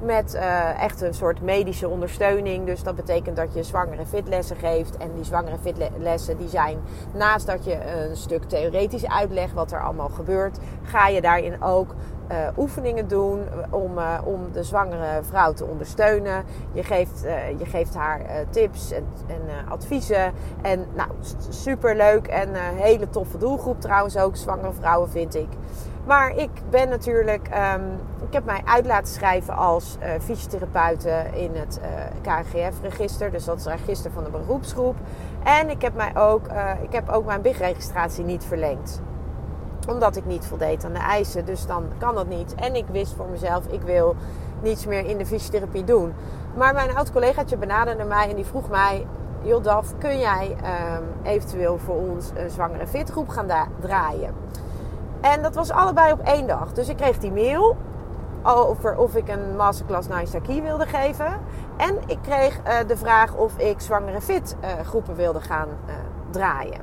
met 0.00 0.34
uh, 0.34 0.82
echt 0.82 1.00
een 1.00 1.14
soort 1.14 1.40
medische 1.40 1.88
ondersteuning. 1.88 2.66
Dus 2.66 2.82
dat 2.82 2.94
betekent 2.94 3.36
dat 3.36 3.54
je 3.54 3.62
zwangere 3.62 4.06
fitlessen 4.06 4.56
geeft. 4.56 4.96
En 4.96 5.10
die 5.14 5.24
zwangere 5.24 5.58
fitlessen 5.58 6.38
die 6.38 6.48
zijn 6.48 6.78
naast 7.14 7.46
dat 7.46 7.64
je 7.64 7.78
een 7.90 8.16
stuk 8.16 8.44
theoretisch 8.44 9.06
uitlegt 9.06 9.52
wat 9.52 9.72
er 9.72 9.82
allemaal 9.82 10.08
gebeurt, 10.08 10.58
ga 10.82 11.08
je 11.08 11.20
daarin 11.20 11.62
ook 11.62 11.94
uh, 12.30 12.36
oefeningen 12.56 13.08
doen 13.08 13.40
om, 13.70 13.98
uh, 13.98 14.18
om 14.24 14.52
de 14.52 14.62
zwangere 14.62 15.22
vrouw 15.22 15.52
te 15.52 15.64
ondersteunen. 15.64 16.44
Je 16.72 16.82
geeft, 16.82 17.20
je 17.58 17.64
geeft 17.66 17.94
haar 17.94 18.20
tips 18.50 18.92
en, 18.92 19.04
en 19.26 19.68
adviezen. 19.68 20.32
En 20.62 20.86
nou, 20.94 21.10
super 21.48 21.96
leuk 21.96 22.26
en 22.26 22.48
hele 22.54 23.08
toffe 23.08 23.38
doelgroep 23.38 23.80
trouwens 23.80 24.16
ook, 24.16 24.36
zwangere 24.36 24.72
vrouwen 24.72 25.10
vind 25.10 25.34
ik. 25.34 25.48
Maar 26.06 26.36
ik 26.36 26.50
ben 26.70 26.88
natuurlijk, 26.88 27.48
ehm, 27.48 27.82
ik 28.26 28.32
heb 28.32 28.44
mij 28.44 28.62
uit 28.64 28.86
laten 28.86 29.12
schrijven 29.12 29.56
als 29.56 29.96
uh, 30.00 30.08
fysiotherapeute 30.20 31.24
in 31.32 31.50
het 31.54 31.80
uh, 31.82 31.86
KNGF-register. 32.22 33.30
Dus 33.30 33.44
dat 33.44 33.58
is 33.58 33.64
het 33.64 33.74
register 33.80 34.10
van 34.10 34.24
de 34.24 34.30
beroepsgroep. 34.30 34.96
En 35.42 35.70
ik 35.70 35.82
heb, 35.82 35.94
mij 35.94 36.16
ook, 36.16 36.48
uh, 36.48 36.70
ik 36.82 36.92
heb 36.92 37.08
ook 37.08 37.26
mijn 37.26 37.42
BIG-registratie 37.42 38.24
niet 38.24 38.44
verlengd. 38.44 39.00
Omdat 39.88 40.16
ik 40.16 40.24
niet 40.24 40.46
voldeed 40.46 40.84
aan 40.84 40.92
de 40.92 40.98
eisen. 40.98 41.44
Dus 41.44 41.66
dan 41.66 41.84
kan 41.98 42.14
dat 42.14 42.28
niet. 42.28 42.54
En 42.54 42.74
ik 42.74 42.86
wist 42.90 43.14
voor 43.14 43.28
mezelf, 43.30 43.66
ik 43.66 43.82
wil 43.82 44.16
niets 44.62 44.86
meer 44.86 45.06
in 45.06 45.18
de 45.18 45.26
fysiotherapie 45.26 45.84
doen. 45.84 46.12
Maar 46.56 46.74
mijn 46.74 46.96
oud 46.96 47.12
collegaatje 47.12 47.56
benaderde 47.56 48.04
mij 48.04 48.28
en 48.28 48.36
die 48.36 48.46
vroeg 48.46 48.68
mij... 48.68 49.06
Joh 49.42 49.62
Daf, 49.62 49.98
kun 49.98 50.18
jij 50.18 50.56
um, 50.96 51.04
eventueel 51.22 51.78
voor 51.78 51.94
ons 51.94 52.30
een 52.34 52.50
zwangere 52.50 52.86
fitgroep 52.86 53.28
gaan 53.28 53.46
draaien? 53.80 54.34
En 55.20 55.42
dat 55.42 55.54
was 55.54 55.70
allebei 55.70 56.12
op 56.12 56.20
één 56.20 56.46
dag. 56.46 56.72
Dus 56.72 56.88
ik 56.88 56.96
kreeg 56.96 57.18
die 57.18 57.32
mail 57.32 57.76
over 58.42 58.96
of 58.96 59.14
ik 59.14 59.28
een 59.28 59.56
masterclass 59.56 60.08
Nice 60.08 60.40
Key 60.40 60.62
wilde 60.62 60.86
geven. 60.86 61.40
En 61.76 61.98
ik 62.06 62.18
kreeg 62.22 62.58
uh, 62.58 62.72
de 62.86 62.96
vraag 62.96 63.34
of 63.34 63.58
ik 63.58 63.80
zwangere 63.80 64.20
fit 64.20 64.56
uh, 64.60 64.70
groepen 64.86 65.14
wilde 65.14 65.40
gaan 65.40 65.68
uh, 65.68 65.94
draaien. 66.30 66.80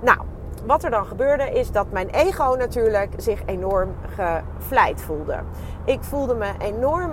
Nou, 0.00 0.18
wat 0.66 0.84
er 0.84 0.90
dan 0.90 1.06
gebeurde 1.06 1.50
is 1.50 1.72
dat 1.72 1.86
mijn 1.90 2.08
ego 2.08 2.54
natuurlijk 2.58 3.12
zich 3.16 3.42
enorm 3.44 3.94
gevleid 4.14 5.02
voelde. 5.02 5.38
Ik 5.84 6.02
voelde 6.02 6.34
me 6.34 6.52
enorm, 6.58 7.12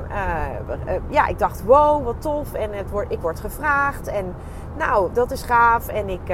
ja, 1.09 1.27
ik 1.27 1.39
dacht 1.39 1.63
wow, 1.63 2.05
wat 2.05 2.21
tof. 2.21 2.53
En 2.53 2.73
het 2.73 2.89
wordt, 2.89 3.11
ik 3.11 3.19
word 3.19 3.39
gevraagd 3.39 4.07
en 4.07 4.35
nou, 4.77 5.13
dat 5.13 5.31
is 5.31 5.43
gaaf. 5.43 5.87
En 5.87 6.09
ik, 6.09 6.27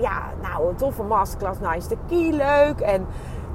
ja, 0.00 0.22
nou, 0.42 0.68
een 0.68 0.76
toffe 0.76 1.02
masterclass, 1.02 1.60
nice 1.60 1.96
key, 2.08 2.30
leuk. 2.30 2.80
En 2.80 3.06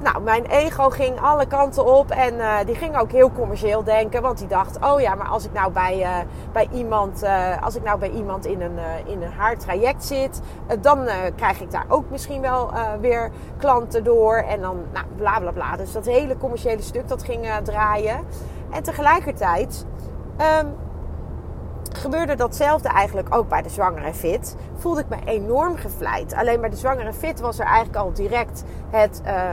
nou, 0.04 0.22
mijn 0.22 0.46
ego 0.46 0.90
ging 0.90 1.22
alle 1.22 1.46
kanten 1.46 1.86
op 1.86 2.12
en 2.12 2.34
uh, 2.34 2.58
die 2.66 2.76
ging 2.76 2.98
ook 2.98 3.12
heel 3.12 3.32
commercieel 3.32 3.84
denken. 3.84 4.22
Want 4.22 4.38
die 4.38 4.48
dacht, 4.48 4.78
oh 4.80 5.02
ja, 5.02 5.16
maar 5.16 5.28
als 5.28 5.46
ik 5.46 5.54
nou 5.54 5.72
bij, 5.72 6.00
uh, 6.00 6.18
bij 6.52 6.68
iemand, 6.72 7.24
uh, 7.24 7.64
als 7.64 7.76
ik 7.76 7.84
nou 7.84 8.00
bij 8.00 8.10
iemand 8.10 8.46
in 8.46 8.62
een, 8.62 8.78
in 9.06 9.22
een 9.22 9.32
haar 9.32 9.58
traject 9.58 10.06
zit, 10.06 10.42
dan 10.82 11.08
krijg 11.36 11.62
ik 11.62 11.72
daar 11.72 11.86
ook 11.88 12.10
misschien 12.10 12.42
wel 12.42 12.72
weer 13.00 13.32
klanten 13.58 14.04
door. 14.04 14.36
En 14.36 14.62
dan, 14.62 14.78
nou, 14.94 15.06
bla 15.18 15.40
bla 15.40 15.52
bla. 15.52 15.76
Dus 15.76 15.92
dat 15.92 16.06
hele 16.06 16.38
commerciële 16.38 16.82
stuk 16.82 17.08
dat 17.08 17.24
ging 17.24 17.48
draaien. 17.64 18.20
En 18.72 18.84
tegelijkertijd 18.84 19.86
um, 20.62 20.76
gebeurde 21.98 22.36
datzelfde 22.36 22.90
eigenlijk 22.90 23.36
ook 23.36 23.50
bij 23.50 23.62
de 23.62 23.70
zwangere 23.70 24.14
fit. 24.14 24.56
Voelde 24.76 25.02
ik 25.02 25.10
me 25.10 25.18
enorm 25.26 25.76
gevleid. 25.76 26.34
Alleen 26.34 26.60
bij 26.62 26.70
de 26.70 26.76
zwangere 26.76 27.14
fit 27.14 27.40
was 27.40 27.60
er 27.60 27.66
eigenlijk 27.66 27.96
al 27.96 28.14
direct 28.14 28.64
het, 28.90 29.22
uh, 29.26 29.52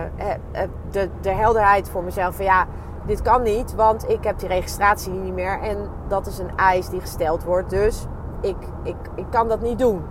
de, 0.90 1.08
de 1.20 1.30
helderheid 1.30 1.88
voor 1.88 2.02
mezelf 2.02 2.36
van 2.36 2.44
ja, 2.44 2.66
dit 3.06 3.22
kan 3.22 3.42
niet, 3.42 3.74
want 3.74 4.08
ik 4.08 4.24
heb 4.24 4.38
die 4.38 4.48
registratie 4.48 5.12
niet 5.12 5.34
meer 5.34 5.60
en 5.60 5.88
dat 6.08 6.26
is 6.26 6.38
een 6.38 6.56
eis 6.56 6.88
die 6.88 7.00
gesteld 7.00 7.44
wordt. 7.44 7.70
Dus 7.70 8.06
ik, 8.40 8.56
ik, 8.82 8.96
ik 9.14 9.26
kan 9.30 9.48
dat 9.48 9.60
niet 9.60 9.78
doen. 9.78 10.02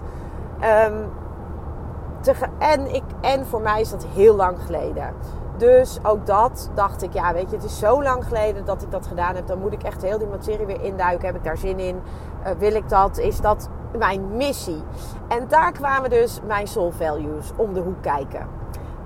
Te, 2.22 2.34
en, 2.58 2.94
ik, 2.96 3.04
en 3.22 3.46
voor 3.46 3.62
mij 3.62 3.82
is 3.82 3.90
dat 3.90 4.06
heel 4.14 4.36
lang 4.36 4.58
geleden. 4.66 5.14
Dus 5.60 6.00
ook 6.04 6.26
dat 6.26 6.70
dacht 6.74 7.04
ik, 7.04 7.14
ja, 7.14 7.34
weet 7.34 7.50
je, 7.50 7.56
het 7.56 7.66
is 7.66 7.80
zo 7.80 8.04
lang 8.04 8.26
geleden 8.26 8.66
dat 8.66 8.82
ik 8.82 8.92
dat 8.92 9.08
gedaan 9.08 9.36
heb. 9.36 9.48
Dan 9.48 9.60
moet 9.60 9.74
ik 9.74 9.84
echt 9.84 10.02
heel 10.02 10.18
die 10.18 10.28
materie 10.28 10.66
weer 10.66 10.82
induiken. 10.82 11.26
Heb 11.26 11.36
ik 11.36 11.44
daar 11.44 11.58
zin 11.58 11.80
in? 11.80 11.96
Uh, 11.96 12.52
wil 12.58 12.76
ik 12.76 12.90
dat? 12.90 13.18
Is 13.18 13.42
dat 13.42 13.70
mijn 13.98 14.38
missie? 14.38 14.84
En 15.28 15.48
daar 15.48 15.72
kwamen 15.72 16.10
dus 16.10 16.40
mijn 16.48 16.68
soul 16.68 16.92
values 16.92 17.52
om 17.56 17.74
de 17.74 17.80
hoek 17.80 18.02
kijken. 18.02 18.48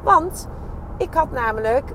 Want 0.04 0.48
ik 0.98 1.13
had 1.13 1.32
namelijk 1.32 1.94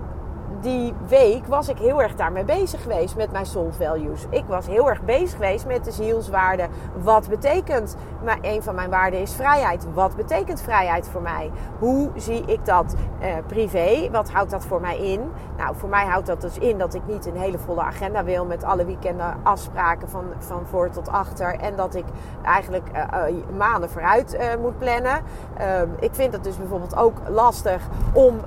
die 0.61 0.95
week 1.09 1.47
was 1.47 1.69
ik 1.69 1.79
heel 1.79 2.03
erg 2.03 2.15
daarmee 2.15 2.45
bezig 2.45 2.83
geweest 2.83 3.17
met 3.17 3.33
mijn 3.33 3.47
soul 3.47 3.73
values. 3.73 4.27
Ik 4.31 4.45
was 4.47 4.67
heel 4.67 4.89
erg 4.89 5.03
bezig 5.03 5.31
geweest 5.31 5.67
met 5.67 5.85
de 5.85 5.91
zielswaarden. 5.91 6.69
Wat 7.03 7.29
betekent, 7.29 7.97
maar 8.25 8.39
een 8.43 8.63
van 8.63 8.75
mijn 8.75 8.91
waarden 8.91 9.21
is 9.21 9.35
vrijheid. 9.35 9.87
Wat 9.95 10.17
betekent 10.17 10.63
vrijheid 10.63 11.09
voor 11.09 11.23
mij? 11.23 11.51
Hoe 11.79 12.11
zie 12.17 12.43
ik 12.47 12.65
dat 12.65 12.95
uh, 13.21 13.27
privé? 13.47 14.09
Wat 14.11 14.31
houdt 14.31 14.51
dat 14.51 14.67
voor 14.67 14.81
mij 14.81 14.99
in? 14.99 15.21
Nou, 15.57 15.77
voor 15.77 15.89
mij 15.89 16.07
houdt 16.07 16.27
dat 16.27 16.41
dus 16.41 16.59
in 16.59 16.79
dat 16.79 16.95
ik 16.95 17.03
niet 17.07 17.27
een 17.27 17.37
hele 17.37 17.59
volle 17.59 17.83
agenda 17.83 18.25
wil 18.25 18.45
met 18.45 18.65
alle 18.65 18.85
weekenden 18.85 19.37
afspraken 19.43 20.09
van, 20.09 20.25
van 20.39 20.67
voor 20.67 20.91
tot 20.91 21.09
achter. 21.09 21.55
En 21.55 21.77
dat 21.77 21.95
ik 21.95 22.05
eigenlijk 22.43 22.89
uh, 22.95 23.29
uh, 23.29 23.57
maanden 23.57 23.91
vooruit 23.91 24.39
moet 24.61 24.79
plannen. 24.79 25.23
Ehm, 25.57 25.89
ik 25.99 26.15
vind 26.15 26.33
het 26.33 26.45
dus 26.45 26.57
bijvoorbeeld 26.57 26.97
ook 26.97 27.17
lastig 27.29 27.83
om 28.13 28.41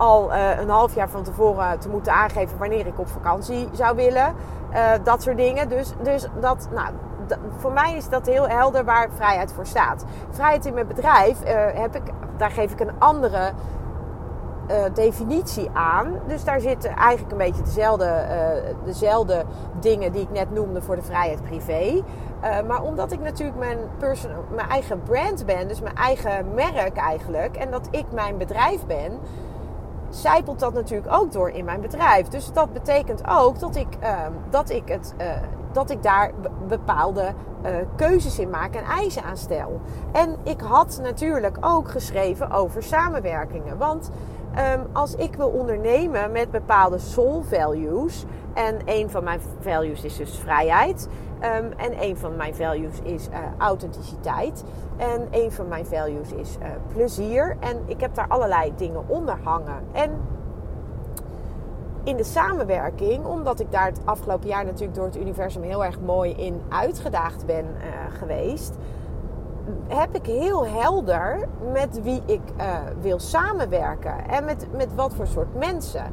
al 0.00 0.32
uh, 0.32 0.58
een 0.58 0.68
half 0.68 0.94
jaar 0.94 1.08
van 1.08 1.22
tevoren 1.22 1.78
te 1.78 1.88
moeten 1.88 2.12
aangeven 2.12 2.58
wanneer 2.58 2.86
ik 2.86 2.98
op 2.98 3.08
vakantie 3.08 3.68
zou 3.72 3.96
willen. 3.96 4.34
Uh, 4.72 4.90
dat 5.02 5.22
soort 5.22 5.36
dingen. 5.36 5.68
Dus, 5.68 5.92
dus 6.02 6.26
dat, 6.40 6.68
nou, 6.74 6.88
voor 7.56 7.72
mij 7.72 7.96
is 7.96 8.08
dat 8.08 8.26
heel 8.26 8.48
helder 8.48 8.84
waar 8.84 9.08
vrijheid 9.14 9.52
voor 9.52 9.66
staat. 9.66 10.04
Vrijheid 10.30 10.66
in 10.66 10.74
mijn 10.74 10.86
bedrijf 10.86 11.44
uh, 11.44 11.50
heb 11.80 11.94
ik, 11.96 12.02
daar 12.36 12.50
geef 12.50 12.72
ik 12.72 12.80
een 12.80 12.92
andere 12.98 13.52
definitie 14.92 15.70
aan. 15.72 16.12
Dus 16.26 16.44
daar 16.44 16.60
zitten 16.60 16.96
eigenlijk 16.96 17.32
een 17.32 17.38
beetje 17.38 17.62
dezelfde, 17.62 18.26
dezelfde 18.84 19.44
dingen 19.80 20.12
die 20.12 20.22
ik 20.22 20.30
net 20.30 20.54
noemde 20.54 20.82
voor 20.82 20.96
de 20.96 21.02
vrijheid 21.02 21.42
privé. 21.42 22.02
maar 22.66 22.82
omdat 22.82 23.12
ik 23.12 23.20
natuurlijk 23.20 23.58
mijn, 23.58 23.78
mijn 24.54 24.68
eigen 24.68 25.02
brand 25.02 25.46
ben, 25.46 25.68
dus 25.68 25.80
mijn 25.80 25.96
eigen 25.96 26.54
merk 26.54 26.96
eigenlijk, 26.96 27.56
en 27.56 27.70
dat 27.70 27.88
ik 27.90 28.04
mijn 28.12 28.36
bedrijf 28.38 28.86
ben, 28.86 29.18
zijpelt 30.10 30.60
dat 30.60 30.74
natuurlijk 30.74 31.12
ook 31.12 31.32
door 31.32 31.50
in 31.50 31.64
mijn 31.64 31.80
bedrijf. 31.80 32.28
Dus 32.28 32.52
dat 32.52 32.72
betekent 32.72 33.22
ook 33.28 33.58
dat 33.58 33.76
ik, 33.76 33.88
uh, 34.02 34.18
dat 34.50 34.70
ik, 34.70 34.88
het, 34.88 35.14
uh, 35.20 35.26
dat 35.72 35.90
ik 35.90 36.02
daar 36.02 36.30
bepaalde 36.68 37.32
uh, 37.64 37.70
keuzes 37.96 38.38
in 38.38 38.50
maak 38.50 38.74
en 38.74 38.84
eisen 38.84 39.24
aan 39.24 39.36
stel. 39.36 39.80
En 40.12 40.36
ik 40.42 40.60
had 40.60 40.98
natuurlijk 41.02 41.56
ook 41.60 41.90
geschreven 41.90 42.50
over 42.50 42.82
samenwerkingen. 42.82 43.78
Want 43.78 44.10
um, 44.58 44.86
als 44.92 45.14
ik 45.14 45.34
wil 45.34 45.48
ondernemen 45.48 46.32
met 46.32 46.50
bepaalde 46.50 46.98
soul 46.98 47.42
values. 47.42 48.24
En 48.54 48.78
een 48.84 49.10
van 49.10 49.24
mijn 49.24 49.40
values 49.60 50.04
is 50.04 50.16
dus 50.16 50.38
vrijheid. 50.38 51.08
Um, 51.42 51.72
en 51.76 52.02
een 52.02 52.16
van 52.16 52.36
mijn 52.36 52.54
values 52.54 53.00
is 53.02 53.28
uh, 53.28 53.36
authenticiteit. 53.58 54.64
En 54.96 55.28
een 55.30 55.52
van 55.52 55.68
mijn 55.68 55.86
values 55.86 56.32
is 56.32 56.56
uh, 56.60 56.66
plezier. 56.92 57.56
En 57.60 57.82
ik 57.86 58.00
heb 58.00 58.14
daar 58.14 58.28
allerlei 58.28 58.72
dingen 58.76 59.08
onder 59.08 59.38
hangen. 59.42 59.82
En 59.92 60.10
in 62.04 62.16
de 62.16 62.24
samenwerking, 62.24 63.24
omdat 63.24 63.60
ik 63.60 63.72
daar 63.72 63.86
het 63.86 64.00
afgelopen 64.04 64.48
jaar 64.48 64.64
natuurlijk 64.64 64.94
door 64.94 65.04
het 65.04 65.16
universum 65.16 65.62
heel 65.62 65.84
erg 65.84 66.00
mooi 66.00 66.32
in 66.32 66.60
uitgedaagd 66.68 67.46
ben 67.46 67.64
uh, 67.64 68.18
geweest 68.18 68.76
heb 69.88 70.14
ik 70.14 70.26
heel 70.26 70.66
helder 70.66 71.48
met 71.72 72.02
wie 72.02 72.22
ik 72.26 72.40
uh, 72.58 72.76
wil 73.00 73.18
samenwerken. 73.18 74.28
En 74.28 74.44
met, 74.44 74.66
met 74.76 74.94
wat 74.94 75.14
voor 75.14 75.26
soort 75.26 75.54
mensen. 75.54 76.04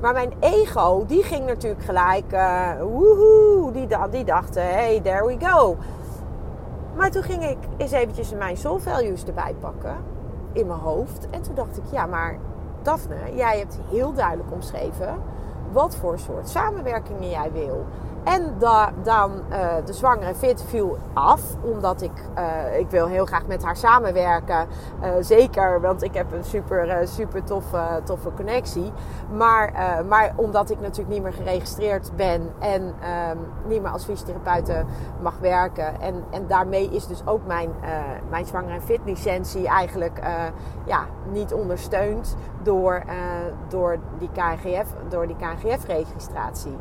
Maar 0.00 0.12
mijn 0.12 0.32
ego, 0.40 1.04
die 1.06 1.22
ging 1.22 1.46
natuurlijk 1.46 1.82
gelijk... 1.82 2.32
Uh, 2.32 2.70
woehoe, 2.80 3.72
die, 3.72 3.86
die 4.10 4.24
dachten, 4.24 4.62
hey, 4.62 5.00
there 5.00 5.26
we 5.26 5.46
go. 5.46 5.76
Maar 6.96 7.10
toen 7.10 7.22
ging 7.22 7.44
ik 7.44 7.58
eens 7.76 7.92
eventjes 7.92 8.34
mijn 8.34 8.56
soul 8.56 8.78
values 8.78 9.24
erbij 9.24 9.54
pakken. 9.60 9.96
In 10.52 10.66
mijn 10.66 10.80
hoofd. 10.80 11.26
En 11.30 11.42
toen 11.42 11.54
dacht 11.54 11.76
ik, 11.76 11.84
ja, 11.90 12.06
maar 12.06 12.38
Daphne, 12.82 13.34
jij 13.34 13.58
hebt 13.58 13.78
heel 13.90 14.12
duidelijk 14.12 14.52
omschreven... 14.52 15.14
wat 15.72 15.96
voor 15.96 16.18
soort 16.18 16.48
samenwerkingen 16.48 17.30
jij 17.30 17.52
wil. 17.52 17.84
En 18.26 18.54
da, 18.58 18.92
dan 19.02 19.32
uh, 19.50 19.74
de 19.84 19.92
zwangere 19.92 20.34
fit 20.34 20.62
viel 20.62 20.98
af. 21.12 21.40
Omdat 21.60 22.02
ik, 22.02 22.12
uh, 22.38 22.78
ik 22.78 22.90
wil 22.90 23.06
heel 23.06 23.26
graag 23.26 23.46
met 23.46 23.64
haar 23.64 23.76
samenwerken. 23.76 24.66
Uh, 25.02 25.08
zeker, 25.20 25.80
want 25.80 26.02
ik 26.02 26.14
heb 26.14 26.32
een 26.32 26.44
super, 26.44 27.08
super 27.08 27.44
toffe, 27.44 28.00
toffe 28.04 28.30
connectie. 28.36 28.92
Maar, 29.32 29.72
maar 30.08 30.32
omdat 30.36 30.70
ik 30.70 30.80
natuurlijk 30.80 31.08
niet 31.08 31.22
meer 31.22 31.32
geregistreerd 31.32 32.10
ben. 32.16 32.52
En 32.58 32.82
um, 32.82 33.38
niet 33.66 33.82
meer 33.82 33.90
als 33.90 34.04
fysiotherapeute 34.04 34.84
mag 35.22 35.38
werken. 35.40 36.00
En, 36.00 36.24
en 36.30 36.46
daarmee 36.46 36.90
is 36.90 37.06
dus 37.06 37.22
ook 37.24 37.46
mijn, 37.46 37.70
mijn 38.28 38.46
zwangere 38.46 38.80
fit 38.80 39.00
licentie 39.04 39.68
eigenlijk 39.68 40.20
ja, 40.84 41.04
niet 41.32 41.52
ondersteund 41.52 42.36
door, 42.62 43.02
door 43.68 43.98
die 44.18 44.30
KNGF, 44.32 44.94
door 45.08 45.26
die 45.26 45.36
KNGF 45.36 45.86
registratie. 45.86 46.76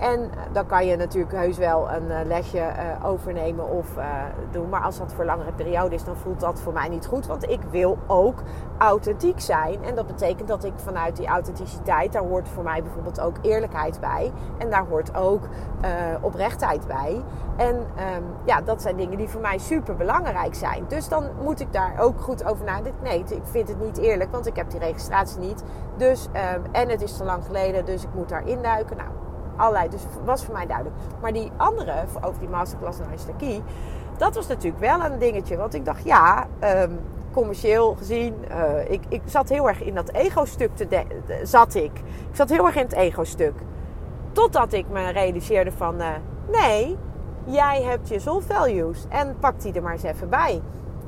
En 0.00 0.30
dan 0.52 0.66
kan 0.66 0.86
je 0.86 0.96
natuurlijk 0.96 1.32
heus 1.32 1.58
wel 1.58 1.90
een 1.90 2.26
lesje 2.26 2.62
overnemen 3.02 3.68
of 3.68 3.86
doen. 4.50 4.68
Maar 4.68 4.82
als 4.82 4.98
dat 4.98 5.12
voor 5.12 5.24
langere 5.24 5.52
periode 5.52 5.94
is, 5.94 6.04
dan 6.04 6.16
voelt 6.16 6.40
dat 6.40 6.60
voor 6.60 6.72
mij 6.72 6.88
niet 6.88 7.06
goed. 7.06 7.26
Want 7.26 7.50
ik 7.50 7.60
wil 7.70 7.98
ook 8.06 8.42
authentiek 8.78 9.40
zijn. 9.40 9.84
En 9.84 9.94
dat 9.94 10.06
betekent 10.06 10.48
dat 10.48 10.64
ik 10.64 10.72
vanuit 10.76 11.16
die 11.16 11.26
authenticiteit, 11.26 12.12
daar 12.12 12.22
hoort 12.22 12.48
voor 12.48 12.62
mij 12.62 12.82
bijvoorbeeld 12.82 13.20
ook 13.20 13.36
eerlijkheid 13.42 14.00
bij. 14.00 14.32
En 14.58 14.70
daar 14.70 14.86
hoort 14.86 15.16
ook 15.16 15.42
oprechtheid 16.20 16.86
bij. 16.86 17.22
En 17.56 17.76
um, 17.76 18.24
ja, 18.44 18.60
dat 18.60 18.82
zijn 18.82 18.96
dingen 18.96 19.18
die 19.18 19.28
voor 19.28 19.40
mij 19.40 19.58
super 19.58 19.96
belangrijk 19.96 20.54
zijn. 20.54 20.84
Dus 20.88 21.08
dan 21.08 21.24
moet 21.42 21.60
ik 21.60 21.72
daar 21.72 21.94
ook 21.98 22.20
goed 22.20 22.44
over 22.44 22.64
nadenken. 22.64 23.02
Nee, 23.02 23.18
ik 23.18 23.42
vind 23.42 23.68
het 23.68 23.80
niet 23.80 23.98
eerlijk, 23.98 24.30
want 24.30 24.46
ik 24.46 24.56
heb 24.56 24.70
die 24.70 24.80
registratie 24.80 25.40
niet. 25.40 25.64
Dus, 25.96 26.26
um, 26.26 26.62
en 26.72 26.88
het 26.88 27.02
is 27.02 27.16
te 27.16 27.24
lang 27.24 27.44
geleden, 27.44 27.84
dus 27.84 28.02
ik 28.02 28.14
moet 28.14 28.28
daar 28.28 28.46
induiken. 28.48 28.96
Nou, 28.96 29.08
allerlei. 29.60 29.88
Dus 29.88 30.02
was 30.24 30.44
voor 30.44 30.54
mij 30.54 30.66
duidelijk. 30.66 30.96
Maar 31.20 31.32
die 31.32 31.50
andere, 31.56 32.04
over 32.20 32.40
die 32.40 32.48
masterclass 32.48 32.98
naar 32.98 33.36
Key, 33.38 33.62
dat 34.16 34.34
was 34.34 34.46
natuurlijk 34.46 34.80
wel 34.80 35.04
een 35.04 35.18
dingetje. 35.18 35.56
Want 35.56 35.74
ik 35.74 35.84
dacht, 35.84 36.04
ja, 36.04 36.46
um, 36.64 36.98
commercieel 37.32 37.94
gezien, 37.94 38.34
uh, 38.50 38.90
ik, 38.90 39.02
ik 39.08 39.22
zat 39.24 39.48
heel 39.48 39.68
erg 39.68 39.82
in 39.82 39.94
dat 39.94 40.12
ego-stuk 40.12 40.76
te 40.76 41.04
zat 41.42 41.74
ik. 41.74 41.92
Ik 42.30 42.36
zat 42.36 42.48
heel 42.48 42.66
erg 42.66 42.76
in 42.76 42.82
het 42.82 42.92
ego-stuk. 42.92 43.54
Totdat 44.32 44.72
ik 44.72 44.88
me 44.88 45.10
realiseerde 45.10 45.72
van, 45.72 46.00
uh, 46.00 46.06
nee, 46.50 46.96
jij 47.44 47.82
hebt 47.82 48.08
je 48.08 48.18
soul 48.18 48.40
values 48.40 49.06
en 49.08 49.36
pak 49.40 49.60
die 49.60 49.72
er 49.72 49.82
maar 49.82 49.92
eens 49.92 50.02
even 50.02 50.28
bij. 50.28 50.60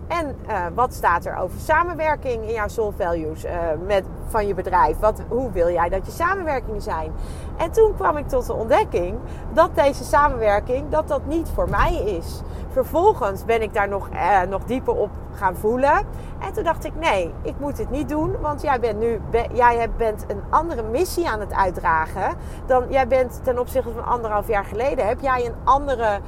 En 0.08 0.36
uh, 0.48 0.66
wat 0.74 0.94
staat 0.94 1.24
er 1.24 1.36
over 1.36 1.60
samenwerking 1.60 2.42
in 2.42 2.52
jouw 2.52 2.68
soul 2.68 2.92
values 2.96 3.44
uh, 3.44 3.50
met, 3.86 4.04
van 4.26 4.46
je 4.46 4.54
bedrijf? 4.54 4.98
Wat, 4.98 5.22
hoe 5.28 5.52
wil 5.52 5.70
jij 5.70 5.88
dat 5.88 6.06
je 6.06 6.12
samenwerkingen 6.12 6.82
zijn? 6.82 7.12
En 7.56 7.70
toen 7.70 7.94
kwam 7.94 8.16
ik 8.16 8.28
tot 8.28 8.46
de 8.46 8.52
ontdekking 8.52 9.18
dat 9.52 9.74
deze 9.74 10.04
samenwerking 10.04 10.88
dat 10.88 11.08
dat 11.08 11.26
niet 11.26 11.48
voor 11.54 11.68
mij 11.68 11.94
is. 11.94 12.42
Vervolgens 12.72 13.44
ben 13.44 13.62
ik 13.62 13.74
daar 13.74 13.88
nog, 13.88 14.08
uh, 14.12 14.40
nog 14.42 14.64
dieper 14.64 14.94
op 14.94 15.10
gaan 15.34 15.56
voelen. 15.56 16.06
En 16.38 16.52
toen 16.52 16.64
dacht 16.64 16.84
ik, 16.84 16.94
nee, 16.94 17.34
ik 17.42 17.54
moet 17.58 17.76
dit 17.76 17.90
niet 17.90 18.08
doen. 18.08 18.40
Want 18.40 18.62
jij 18.62 18.80
bent 18.80 18.98
nu 18.98 19.20
jij 19.52 19.90
bent 19.96 20.24
een 20.28 20.42
andere 20.50 20.82
missie 20.82 21.28
aan 21.28 21.40
het 21.40 21.52
uitdragen. 21.52 22.36
Dan 22.66 22.84
jij 22.88 23.06
bent 23.08 23.40
ten 23.44 23.58
opzichte 23.58 23.90
van 23.90 24.04
anderhalf 24.04 24.48
jaar 24.48 24.64
geleden. 24.64 25.06
Heb 25.06 25.20
jij 25.20 25.46
een 25.46 25.54
andere. 25.64 26.20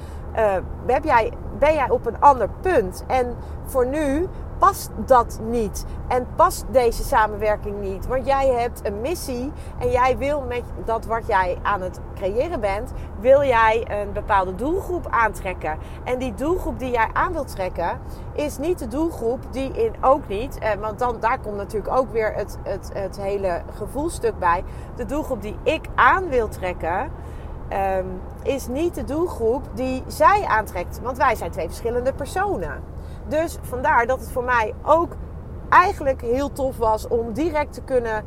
heb 0.86 1.04
jij 1.04 1.32
ben 1.64 1.74
jij 1.74 1.90
op 1.90 2.06
een 2.06 2.20
ander 2.20 2.48
punt. 2.60 3.04
En 3.06 3.36
voor 3.64 3.86
nu 3.86 4.28
past 4.58 4.90
dat 5.06 5.38
niet. 5.42 5.84
En 6.08 6.26
past 6.36 6.64
deze 6.70 7.04
samenwerking 7.04 7.80
niet. 7.80 8.06
Want 8.06 8.26
jij 8.26 8.48
hebt 8.48 8.86
een 8.86 9.00
missie 9.00 9.52
en 9.78 9.90
jij 9.90 10.18
wil 10.18 10.40
met 10.40 10.62
dat 10.84 11.06
wat 11.06 11.26
jij 11.26 11.58
aan 11.62 11.80
het 11.80 12.00
creëren 12.14 12.60
bent, 12.60 12.92
wil 13.20 13.44
jij 13.44 13.86
een 14.00 14.12
bepaalde 14.12 14.54
doelgroep 14.54 15.06
aantrekken. 15.10 15.78
En 16.04 16.18
die 16.18 16.34
doelgroep 16.34 16.78
die 16.78 16.90
jij 16.90 17.08
aan 17.12 17.32
wilt 17.32 17.54
trekken, 17.54 18.00
is 18.32 18.58
niet 18.58 18.78
de 18.78 18.88
doelgroep 18.88 19.40
die 19.50 19.72
in 19.72 19.92
ook 20.00 20.28
niet. 20.28 20.58
Eh, 20.58 20.70
want 20.80 20.98
dan, 20.98 21.16
daar 21.20 21.38
komt 21.38 21.56
natuurlijk 21.56 21.96
ook 21.96 22.12
weer 22.12 22.34
het, 22.34 22.58
het, 22.62 22.90
het 22.94 23.20
hele 23.20 23.62
gevoelstuk 23.76 24.38
bij. 24.38 24.64
De 24.96 25.04
doelgroep 25.04 25.42
die 25.42 25.56
ik 25.62 25.86
aan 25.94 26.28
wil 26.28 26.48
trekken 26.48 27.10
um, 27.72 28.20
is 28.42 28.66
niet 28.66 28.94
de 28.94 29.04
doelgroep 29.04 29.62
die 29.74 30.02
zij 30.06 30.44
aantrekt. 30.46 31.00
Want 31.02 31.16
wij 31.16 31.34
zijn 31.34 31.50
twee 31.50 31.66
verschillende 31.66 32.12
personen. 32.12 32.82
Dus 33.28 33.58
vandaar 33.62 34.06
dat 34.06 34.20
het 34.20 34.30
voor 34.30 34.44
mij 34.44 34.74
ook 34.82 35.16
eigenlijk 35.68 36.20
heel 36.20 36.52
tof 36.52 36.76
was 36.76 37.08
om 37.08 37.32
direct 37.32 37.72
te 37.72 37.82
kunnen 37.82 38.24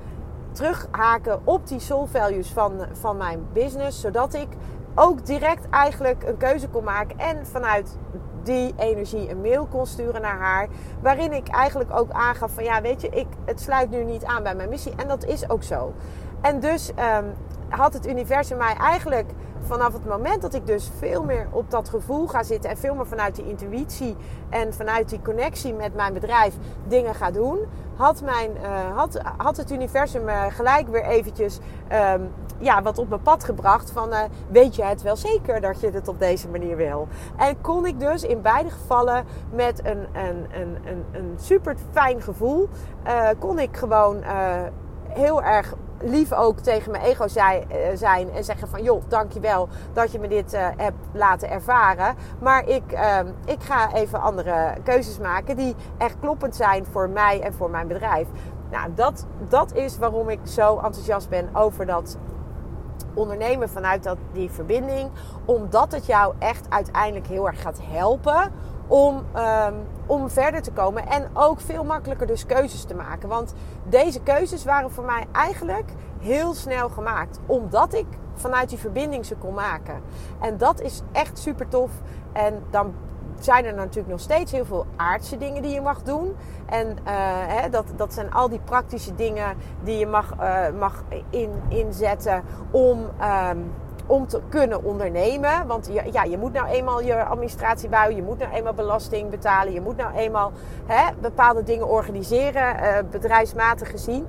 terughaken 0.52 1.40
op 1.44 1.68
die 1.68 1.80
soul 1.80 2.06
values 2.06 2.52
van, 2.52 2.86
van 2.92 3.18
mijn 3.18 3.48
business. 3.54 4.02
Zodat 4.02 4.34
ik 4.34 4.48
ook 4.96 5.26
direct 5.26 5.70
eigenlijk 5.70 6.24
een 6.24 6.38
keuze 6.38 6.68
kon 6.70 6.84
maken 6.84 7.20
en 7.20 7.46
vanuit 7.46 7.98
die 8.44 8.74
energie 8.78 9.30
een 9.30 9.42
mail 9.42 9.66
kon 9.66 9.86
sturen 9.86 10.22
naar 10.22 10.40
haar. 10.40 10.68
Waarin 11.02 11.34
ik 11.34 11.48
eigenlijk 11.48 11.90
ook 11.98 12.12
aangaf 12.12 12.52
van 12.52 12.64
ja, 12.64 12.82
weet 12.82 13.02
je, 13.02 13.10
ik, 13.10 13.28
het 13.46 13.62
sluit 13.62 13.90
nu 13.90 14.04
niet 14.04 14.26
aan 14.26 14.44
bij 14.44 14.56
mijn 14.56 14.70
missie. 14.70 14.94
En 14.96 15.08
dat 15.08 15.26
is 15.26 15.50
ook 15.50 15.64
zo. 15.64 15.94
En 16.42 16.60
dus 16.60 16.90
um, 16.90 17.34
had 17.70 17.94
het 17.94 18.08
universum 18.08 18.58
mij 18.58 18.76
eigenlijk 18.76 19.32
vanaf 19.68 19.94
het 19.94 20.06
moment 20.06 20.42
dat 20.42 20.54
ik 20.54 20.68
dus 20.68 20.90
veel 20.98 21.24
meer 21.24 21.48
op 21.52 21.72
dat 21.72 21.90
gevoel 21.90 22.28
ga 22.28 22.44
zitten 22.44 22.70
en 22.70 22.78
veel 22.78 22.96
meer 22.96 23.08
vanuit 23.08 23.36
die 23.36 23.48
intuïtie 23.48 24.16
en 24.50 24.74
vanuit 24.74 25.10
die 25.10 25.22
connectie 25.22 25.74
met 25.74 25.96
mijn 25.96 26.14
bedrijf 26.14 26.54
dingen 26.88 27.16
ga 27.16 27.32
doen, 27.32 27.60
had, 27.96 28.22
mijn, 28.22 28.52
uh, 28.62 28.98
had, 28.98 29.22
had 29.38 29.58
het 29.58 29.72
universum 29.72 30.24
me 30.24 30.48
gelijk 30.50 30.88
weer 30.88 31.04
eventjes 31.04 31.60
um, 32.14 32.32
ja, 32.58 32.82
wat 32.82 32.98
op 32.98 33.10
mijn 33.10 33.22
pad 33.22 33.44
gebracht 33.44 33.92
van 33.92 34.10
uh, 34.10 34.20
weet 34.50 34.76
je 34.76 34.84
het 34.84 35.02
wel 35.02 35.16
zeker 35.16 35.62
dat 35.62 35.80
je 35.80 35.90
het 35.90 36.08
op 36.08 36.20
deze 36.20 36.48
manier 36.48 36.76
wil. 36.76 37.08
En 37.38 37.62
kon 37.62 37.86
ik 37.86 38.00
dus 38.00 38.24
in 38.24 38.42
beide 38.42 38.70
gevallen 38.70 39.26
met 39.52 39.86
een, 39.86 40.08
een, 40.14 40.48
een, 40.52 40.78
een, 40.86 41.06
een 41.12 41.34
super 41.36 41.76
fijn 41.92 42.22
gevoel, 42.22 42.70
kon 43.40 43.60
ik 43.60 43.78
gewoon 43.78 44.24
heel 45.08 45.44
erg 45.44 45.76
lief 46.02 46.34
ook 46.34 46.60
tegen 46.60 46.92
mijn 46.92 47.04
ego 47.04 47.26
uh, 47.26 47.62
zijn 47.94 48.32
en 48.32 48.44
zeggen 48.44 48.68
van 48.68 48.84
joh, 48.84 49.04
dankjewel 49.08 49.70
dat 49.94 50.12
je 50.12 50.20
me 50.20 50.28
dit 50.28 50.54
uh, 50.54 50.68
hebt 50.78 50.98
laten 51.12 51.50
ervaren. 51.50 52.16
Maar 52.40 52.68
ik, 52.68 52.92
uh, 52.92 53.20
ik 53.46 53.64
ga 53.64 53.94
even 53.94 54.22
andere 54.22 54.74
keuzes 54.84 55.20
maken 55.20 55.56
die 55.56 55.76
echt 55.98 56.16
kloppend 56.20 56.56
zijn 56.56 56.86
voor 56.86 57.10
mij 57.10 57.42
en 57.42 57.54
voor 57.54 57.70
mijn 57.70 57.88
bedrijf. 57.88 58.28
Nou, 58.72 58.94
dat, 58.96 59.26
dat 59.50 59.74
is 59.74 59.98
waarom 59.98 60.30
ik 60.30 60.40
zo 60.44 60.76
enthousiast 60.76 61.30
ben 61.30 61.50
over 61.54 61.86
dat 61.86 62.18
ondernemen 63.14 63.70
vanuit 63.70 64.04
dat, 64.04 64.18
die 64.32 64.50
verbinding. 64.52 65.10
Omdat 65.46 65.92
het 65.92 66.06
jou 66.06 66.34
echt 66.40 66.66
uiteindelijk 66.70 67.28
heel 67.28 67.48
erg 67.48 67.62
gaat 67.62 67.80
helpen 67.82 68.52
om, 68.88 69.26
um, 69.36 69.76
om 70.06 70.30
verder 70.30 70.62
te 70.62 70.72
komen. 70.72 71.08
En 71.08 71.28
ook 71.34 71.60
veel 71.60 71.84
makkelijker 71.84 72.28
dus 72.28 72.46
keuzes 72.46 72.84
te 72.84 72.96
maken. 72.96 73.30
Want 73.30 73.54
deze 73.84 74.22
keuzes 74.22 74.66
waren 74.66 74.92
voor 74.92 75.06
mij 75.06 75.26
eigenlijk 75.32 75.92
heel 76.20 76.54
snel 76.54 76.90
gemaakt. 76.90 77.40
Omdat 77.46 77.94
ik 77.94 78.08
vanuit 78.34 78.70
die 78.70 78.78
verbinding 78.78 79.26
ze 79.26 79.36
kon 79.36 79.54
maken. 79.54 80.02
En 80.42 80.58
dat 80.58 80.82
is 80.82 81.02
echt 81.12 81.40
super 81.40 81.68
tof. 81.68 81.92
En 82.32 82.64
dan 82.70 82.94
zijn 83.40 83.66
er 83.66 83.74
natuurlijk 83.74 84.08
nog 84.08 84.20
steeds 84.20 84.52
heel 84.52 84.66
veel 84.66 84.86
aardse 84.96 85.38
dingen 85.38 85.62
die 85.62 85.74
je 85.74 85.82
mag 85.82 86.04
doen. 86.04 86.36
En 86.66 86.88
uh, 86.88 86.96
hè, 87.48 87.70
dat, 87.70 87.86
dat 87.96 88.14
zijn 88.14 88.34
al 88.34 88.50
die 88.50 88.60
praktische 88.60 89.16
dingen 89.16 89.58
die 89.84 89.98
je 89.98 90.08
mag, 90.08 90.34
uh, 90.40 90.80
mag 90.80 91.04
in, 91.30 91.52
inzetten 91.68 92.44
om. 92.72 93.00
Um, 93.50 93.74
om 94.08 94.28
te 94.28 94.42
kunnen 94.50 94.84
ondernemen. 94.84 95.68
Want 95.68 95.90
ja, 96.12 96.24
je 96.24 96.38
moet 96.38 96.54
nou 96.54 96.68
eenmaal 96.68 97.02
je 97.02 97.24
administratie 97.24 97.90
bouwen, 97.90 98.16
je 98.16 98.24
moet 98.24 98.38
nou 98.38 98.52
eenmaal 98.52 98.74
belasting 98.74 99.30
betalen, 99.30 99.74
je 99.74 99.82
moet 99.82 99.98
nou 99.98 100.16
eenmaal 100.16 100.52
hè, 100.86 101.14
bepaalde 101.22 101.64
dingen 101.64 101.88
organiseren, 101.88 102.76
uh, 102.76 102.98
bedrijfsmatig 103.12 103.90
gezien. 103.90 104.28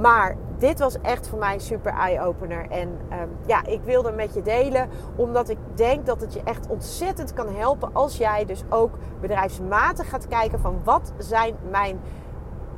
Maar 0.00 0.36
dit 0.58 0.78
was 0.78 1.00
echt 1.00 1.28
voor 1.28 1.38
mij 1.38 1.54
een 1.54 1.60
super 1.60 1.92
eye-opener. 1.92 2.66
En 2.70 2.88
um, 2.88 3.30
ja, 3.46 3.64
ik 3.66 3.80
wilde 3.84 4.12
met 4.12 4.34
je 4.34 4.42
delen, 4.42 4.88
omdat 5.16 5.48
ik 5.48 5.58
denk 5.74 6.06
dat 6.06 6.20
het 6.20 6.32
je 6.32 6.40
echt 6.44 6.66
ontzettend 6.68 7.32
kan 7.32 7.54
helpen 7.54 7.90
als 7.92 8.16
jij 8.16 8.44
dus 8.44 8.62
ook 8.68 8.90
bedrijfsmatig 9.20 10.08
gaat 10.08 10.28
kijken 10.28 10.60
van 10.60 10.80
wat 10.84 11.12
zijn 11.18 11.56
mijn 11.70 12.00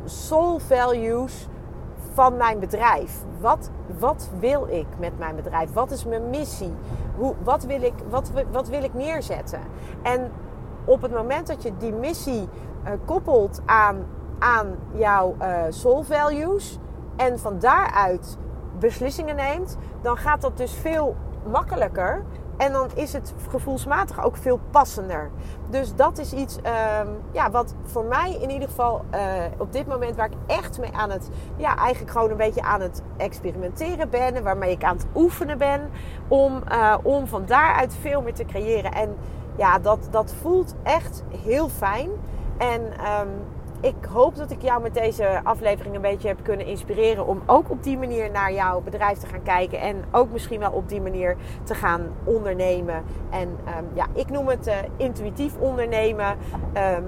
soul 0.04 0.58
values 0.58 1.48
van 2.12 2.36
mijn 2.36 2.58
bedrijf. 2.58 3.24
Wat, 3.40 3.70
wat 3.98 4.30
wil 4.38 4.66
ik 4.70 4.86
met 4.98 5.18
mijn 5.18 5.36
bedrijf? 5.36 5.72
Wat 5.72 5.90
is 5.90 6.04
mijn 6.04 6.30
missie? 6.30 6.72
Hoe, 7.16 7.34
wat, 7.42 7.64
wil 7.64 7.82
ik, 7.82 7.94
wat, 8.08 8.30
wat 8.50 8.68
wil 8.68 8.82
ik 8.82 8.94
neerzetten? 8.94 9.60
En 10.02 10.30
op 10.84 11.02
het 11.02 11.12
moment 11.12 11.46
dat 11.46 11.62
je 11.62 11.76
die 11.76 11.92
missie 11.92 12.48
uh, 12.84 12.90
koppelt 13.04 13.62
aan, 13.66 14.06
aan 14.38 14.66
jouw 14.92 15.36
uh, 15.42 15.62
soul 15.68 16.02
values 16.02 16.78
en 17.16 17.38
van 17.38 17.58
daaruit 17.58 18.38
beslissingen 18.78 19.36
neemt, 19.36 19.76
dan 20.02 20.16
gaat 20.16 20.40
dat 20.40 20.56
dus 20.56 20.72
veel 20.72 21.16
makkelijker 21.50 22.24
en 22.60 22.72
dan 22.72 22.88
is 22.94 23.12
het 23.12 23.34
gevoelsmatig 23.48 24.24
ook 24.24 24.36
veel 24.36 24.60
passender. 24.70 25.30
Dus 25.70 25.94
dat 25.94 26.18
is 26.18 26.32
iets 26.32 26.56
um, 26.56 27.16
ja, 27.32 27.50
wat 27.50 27.74
voor 27.84 28.04
mij 28.04 28.38
in 28.40 28.50
ieder 28.50 28.68
geval 28.68 29.04
uh, 29.14 29.20
op 29.58 29.72
dit 29.72 29.86
moment 29.86 30.16
waar 30.16 30.30
ik 30.30 30.36
echt 30.46 30.78
mee 30.78 30.92
aan 30.92 31.10
het, 31.10 31.28
ja, 31.56 31.76
eigenlijk 31.76 32.12
gewoon 32.12 32.30
een 32.30 32.36
beetje 32.36 32.62
aan 32.62 32.80
het 32.80 33.02
experimenteren 33.16 34.10
ben. 34.10 34.42
Waarmee 34.42 34.70
ik 34.70 34.84
aan 34.84 34.96
het 34.96 35.06
oefenen 35.14 35.58
ben. 35.58 35.90
Om, 36.28 36.62
uh, 36.72 36.96
om 37.02 37.26
van 37.26 37.46
daaruit 37.46 37.94
veel 38.00 38.22
meer 38.22 38.34
te 38.34 38.44
creëren. 38.44 38.92
En 38.92 39.16
ja, 39.56 39.78
dat, 39.78 40.08
dat 40.10 40.34
voelt 40.40 40.74
echt 40.82 41.24
heel 41.44 41.68
fijn. 41.68 42.10
En 42.58 42.82
um, 42.82 43.28
ik 43.80 44.04
hoop 44.12 44.36
dat 44.36 44.50
ik 44.50 44.62
jou 44.62 44.82
met 44.82 44.94
deze 44.94 45.40
aflevering 45.42 45.94
een 45.94 46.00
beetje 46.00 46.28
heb 46.28 46.38
kunnen 46.42 46.66
inspireren 46.66 47.26
om 47.26 47.42
ook 47.46 47.70
op 47.70 47.82
die 47.82 47.98
manier 47.98 48.30
naar 48.30 48.52
jouw 48.52 48.80
bedrijf 48.80 49.18
te 49.18 49.26
gaan 49.26 49.42
kijken 49.42 49.80
en 49.80 50.04
ook 50.10 50.30
misschien 50.30 50.60
wel 50.60 50.72
op 50.72 50.88
die 50.88 51.00
manier 51.00 51.36
te 51.62 51.74
gaan 51.74 52.02
ondernemen. 52.24 53.02
En 53.30 53.48
um, 53.48 53.88
ja, 53.92 54.06
ik 54.14 54.30
noem 54.30 54.48
het 54.48 54.66
uh, 54.66 54.74
intuïtief 54.96 55.56
ondernemen. 55.58 56.36
Um, 56.96 57.04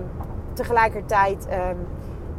tegelijkertijd 0.52 1.48
um, 1.70 1.86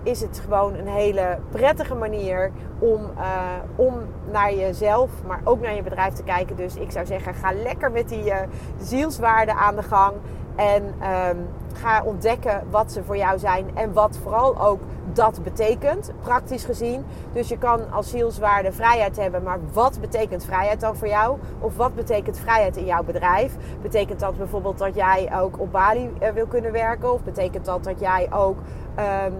is 0.03 0.21
het 0.21 0.39
gewoon 0.39 0.75
een 0.75 0.87
hele 0.87 1.39
prettige 1.49 1.95
manier 1.95 2.51
om, 2.79 3.01
uh, 3.17 3.39
om 3.75 3.93
naar 4.31 4.53
jezelf, 4.53 5.11
maar 5.27 5.41
ook 5.43 5.61
naar 5.61 5.75
je 5.75 5.83
bedrijf 5.83 6.13
te 6.13 6.23
kijken. 6.23 6.55
Dus 6.55 6.75
ik 6.75 6.91
zou 6.91 7.05
zeggen, 7.05 7.33
ga 7.33 7.53
lekker 7.53 7.91
met 7.91 8.09
die 8.09 8.25
uh, 8.25 8.37
zielswaarden 8.77 9.55
aan 9.55 9.75
de 9.75 9.83
gang. 9.83 10.13
En 10.55 10.83
um, 10.83 11.47
ga 11.73 12.03
ontdekken 12.03 12.63
wat 12.69 12.91
ze 12.91 13.03
voor 13.03 13.17
jou 13.17 13.39
zijn 13.39 13.65
en 13.73 13.93
wat 13.93 14.17
vooral 14.23 14.61
ook 14.61 14.79
dat 15.13 15.39
betekent, 15.43 16.11
praktisch 16.21 16.63
gezien. 16.63 17.05
Dus 17.33 17.47
je 17.47 17.57
kan 17.57 17.91
als 17.91 18.09
zielswaarde 18.09 18.71
vrijheid 18.71 19.17
hebben, 19.17 19.43
maar 19.43 19.59
wat 19.73 19.97
betekent 20.01 20.45
vrijheid 20.45 20.79
dan 20.79 20.95
voor 20.95 21.07
jou? 21.07 21.37
Of 21.59 21.75
wat 21.75 21.95
betekent 21.95 22.39
vrijheid 22.39 22.77
in 22.77 22.85
jouw 22.85 23.03
bedrijf? 23.03 23.55
Betekent 23.81 24.19
dat 24.19 24.37
bijvoorbeeld 24.37 24.77
dat 24.77 24.95
jij 24.95 25.29
ook 25.39 25.59
op 25.59 25.71
Bali 25.71 26.09
uh, 26.21 26.29
wil 26.29 26.45
kunnen 26.45 26.71
werken? 26.71 27.13
Of 27.13 27.23
betekent 27.23 27.65
dat 27.65 27.83
dat 27.83 27.99
jij 27.99 28.27
ook 28.33 28.57
um, 28.99 29.33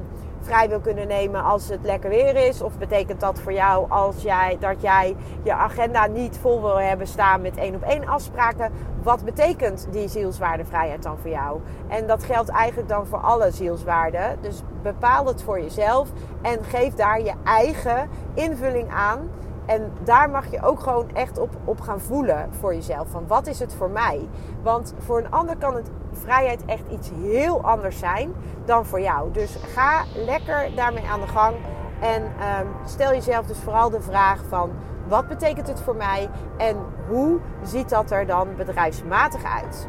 vrij 0.44 0.70
wil 0.70 0.80
kunnen 0.80 1.08
nemen 1.08 1.44
als 1.44 1.70
het 1.70 1.84
lekker 1.84 2.10
weer 2.10 2.36
is? 2.36 2.62
Of 2.62 2.78
betekent 2.78 3.20
dat 3.20 3.40
voor 3.40 3.54
jou 3.54 3.90
als 3.90 4.22
jij, 4.22 4.58
dat 4.60 4.82
jij 4.82 5.16
je 5.44 5.54
agenda 5.54 6.08
niet 6.08 6.38
vol 6.42 6.62
wil 6.62 6.80
hebben 6.80 7.08
staan 7.08 7.42
met 7.42 7.58
één 7.58 7.76
op 7.76 7.84
één 7.84 8.08
afspraken? 8.08 8.72
Wat 9.04 9.26
betekent 9.26 9.88
die 9.92 10.08
zielswaardevrijheid 10.08 11.04
dan 11.04 11.18
voor 11.18 11.30
jou? 11.30 11.60
En 11.88 12.08
dat 12.08 12.24
geldt 12.24 12.50
eigenlijk 12.50 12.90
dan 12.90 13.06
voor 13.06 13.20
alle 13.20 13.52
zielswaarden. 13.52 14.38
Dus 14.42 14.62
bepaal 14.82 15.26
het 15.26 15.44
voor 15.44 15.62
jezelf 15.62 16.10
en 16.42 16.64
geef 16.64 16.94
daar 16.94 17.22
je 17.22 17.34
eigen 17.44 18.10
invulling 18.34 18.92
aan. 18.92 19.30
En 19.66 19.92
daar 20.04 20.30
mag 20.30 20.52
je 20.52 20.62
ook 20.62 20.80
gewoon 20.80 21.10
echt 21.14 21.38
op, 21.38 21.50
op 21.64 21.82
gaan 21.82 22.00
voelen 22.00 22.50
voor 22.60 22.74
jezelf. 22.74 23.08
Van 23.10 23.28
wat 23.28 23.48
is 23.48 23.60
het 23.60 23.74
voor 23.74 23.90
mij? 23.90 24.28
Want 24.62 24.94
voor 24.98 25.18
een 25.18 25.32
ander 25.32 25.58
kan 25.58 25.76
het 25.76 25.90
vrijheid 26.12 26.66
echt 26.66 26.84
iets 26.92 27.10
heel 27.22 27.62
anders 27.62 28.00
zijn 28.00 28.34
dan 28.66 28.86
voor 28.86 29.02
jou. 29.02 29.32
Dus 29.32 29.56
ga 29.74 30.04
lekker 30.16 30.76
daarmee 30.76 31.08
aan 31.08 31.20
de 31.20 31.28
gang. 31.28 31.56
En 32.02 32.24
um, 32.24 32.68
stel 32.86 33.12
jezelf 33.12 33.46
dus 33.46 33.60
vooral 33.60 33.90
de 33.90 34.02
vraag 34.02 34.40
van 34.50 34.72
wat 35.08 35.28
betekent 35.28 35.68
het 35.68 35.82
voor 35.82 35.96
mij 35.96 36.30
en 36.58 36.78
hoe 37.08 37.40
ziet 37.64 37.90
dat 37.90 38.12
er 38.12 38.26
dan 38.26 38.48
bedrijfsmatig 38.56 39.44
uit? 39.44 39.88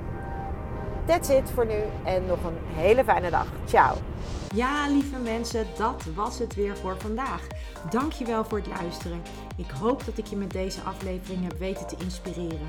That's 1.07 1.29
it 1.29 1.51
voor 1.51 1.67
nu 1.67 1.83
en 2.05 2.27
nog 2.27 2.45
een 2.45 2.59
hele 2.75 3.05
fijne 3.05 3.31
dag. 3.31 3.47
Ciao. 3.67 3.97
Ja, 4.55 4.89
lieve 4.89 5.19
mensen, 5.19 5.67
dat 5.77 6.05
was 6.15 6.39
het 6.39 6.55
weer 6.55 6.77
voor 6.77 6.97
vandaag. 6.99 7.47
Dankjewel 7.91 8.45
voor 8.45 8.59
het 8.59 8.67
luisteren. 8.67 9.23
Ik 9.57 9.71
hoop 9.71 10.05
dat 10.05 10.19
ik 10.19 10.27
je 10.27 10.37
met 10.37 10.51
deze 10.51 10.81
aflevering 10.81 11.43
heb 11.43 11.59
weten 11.59 11.87
te 11.87 11.97
inspireren. 11.99 12.69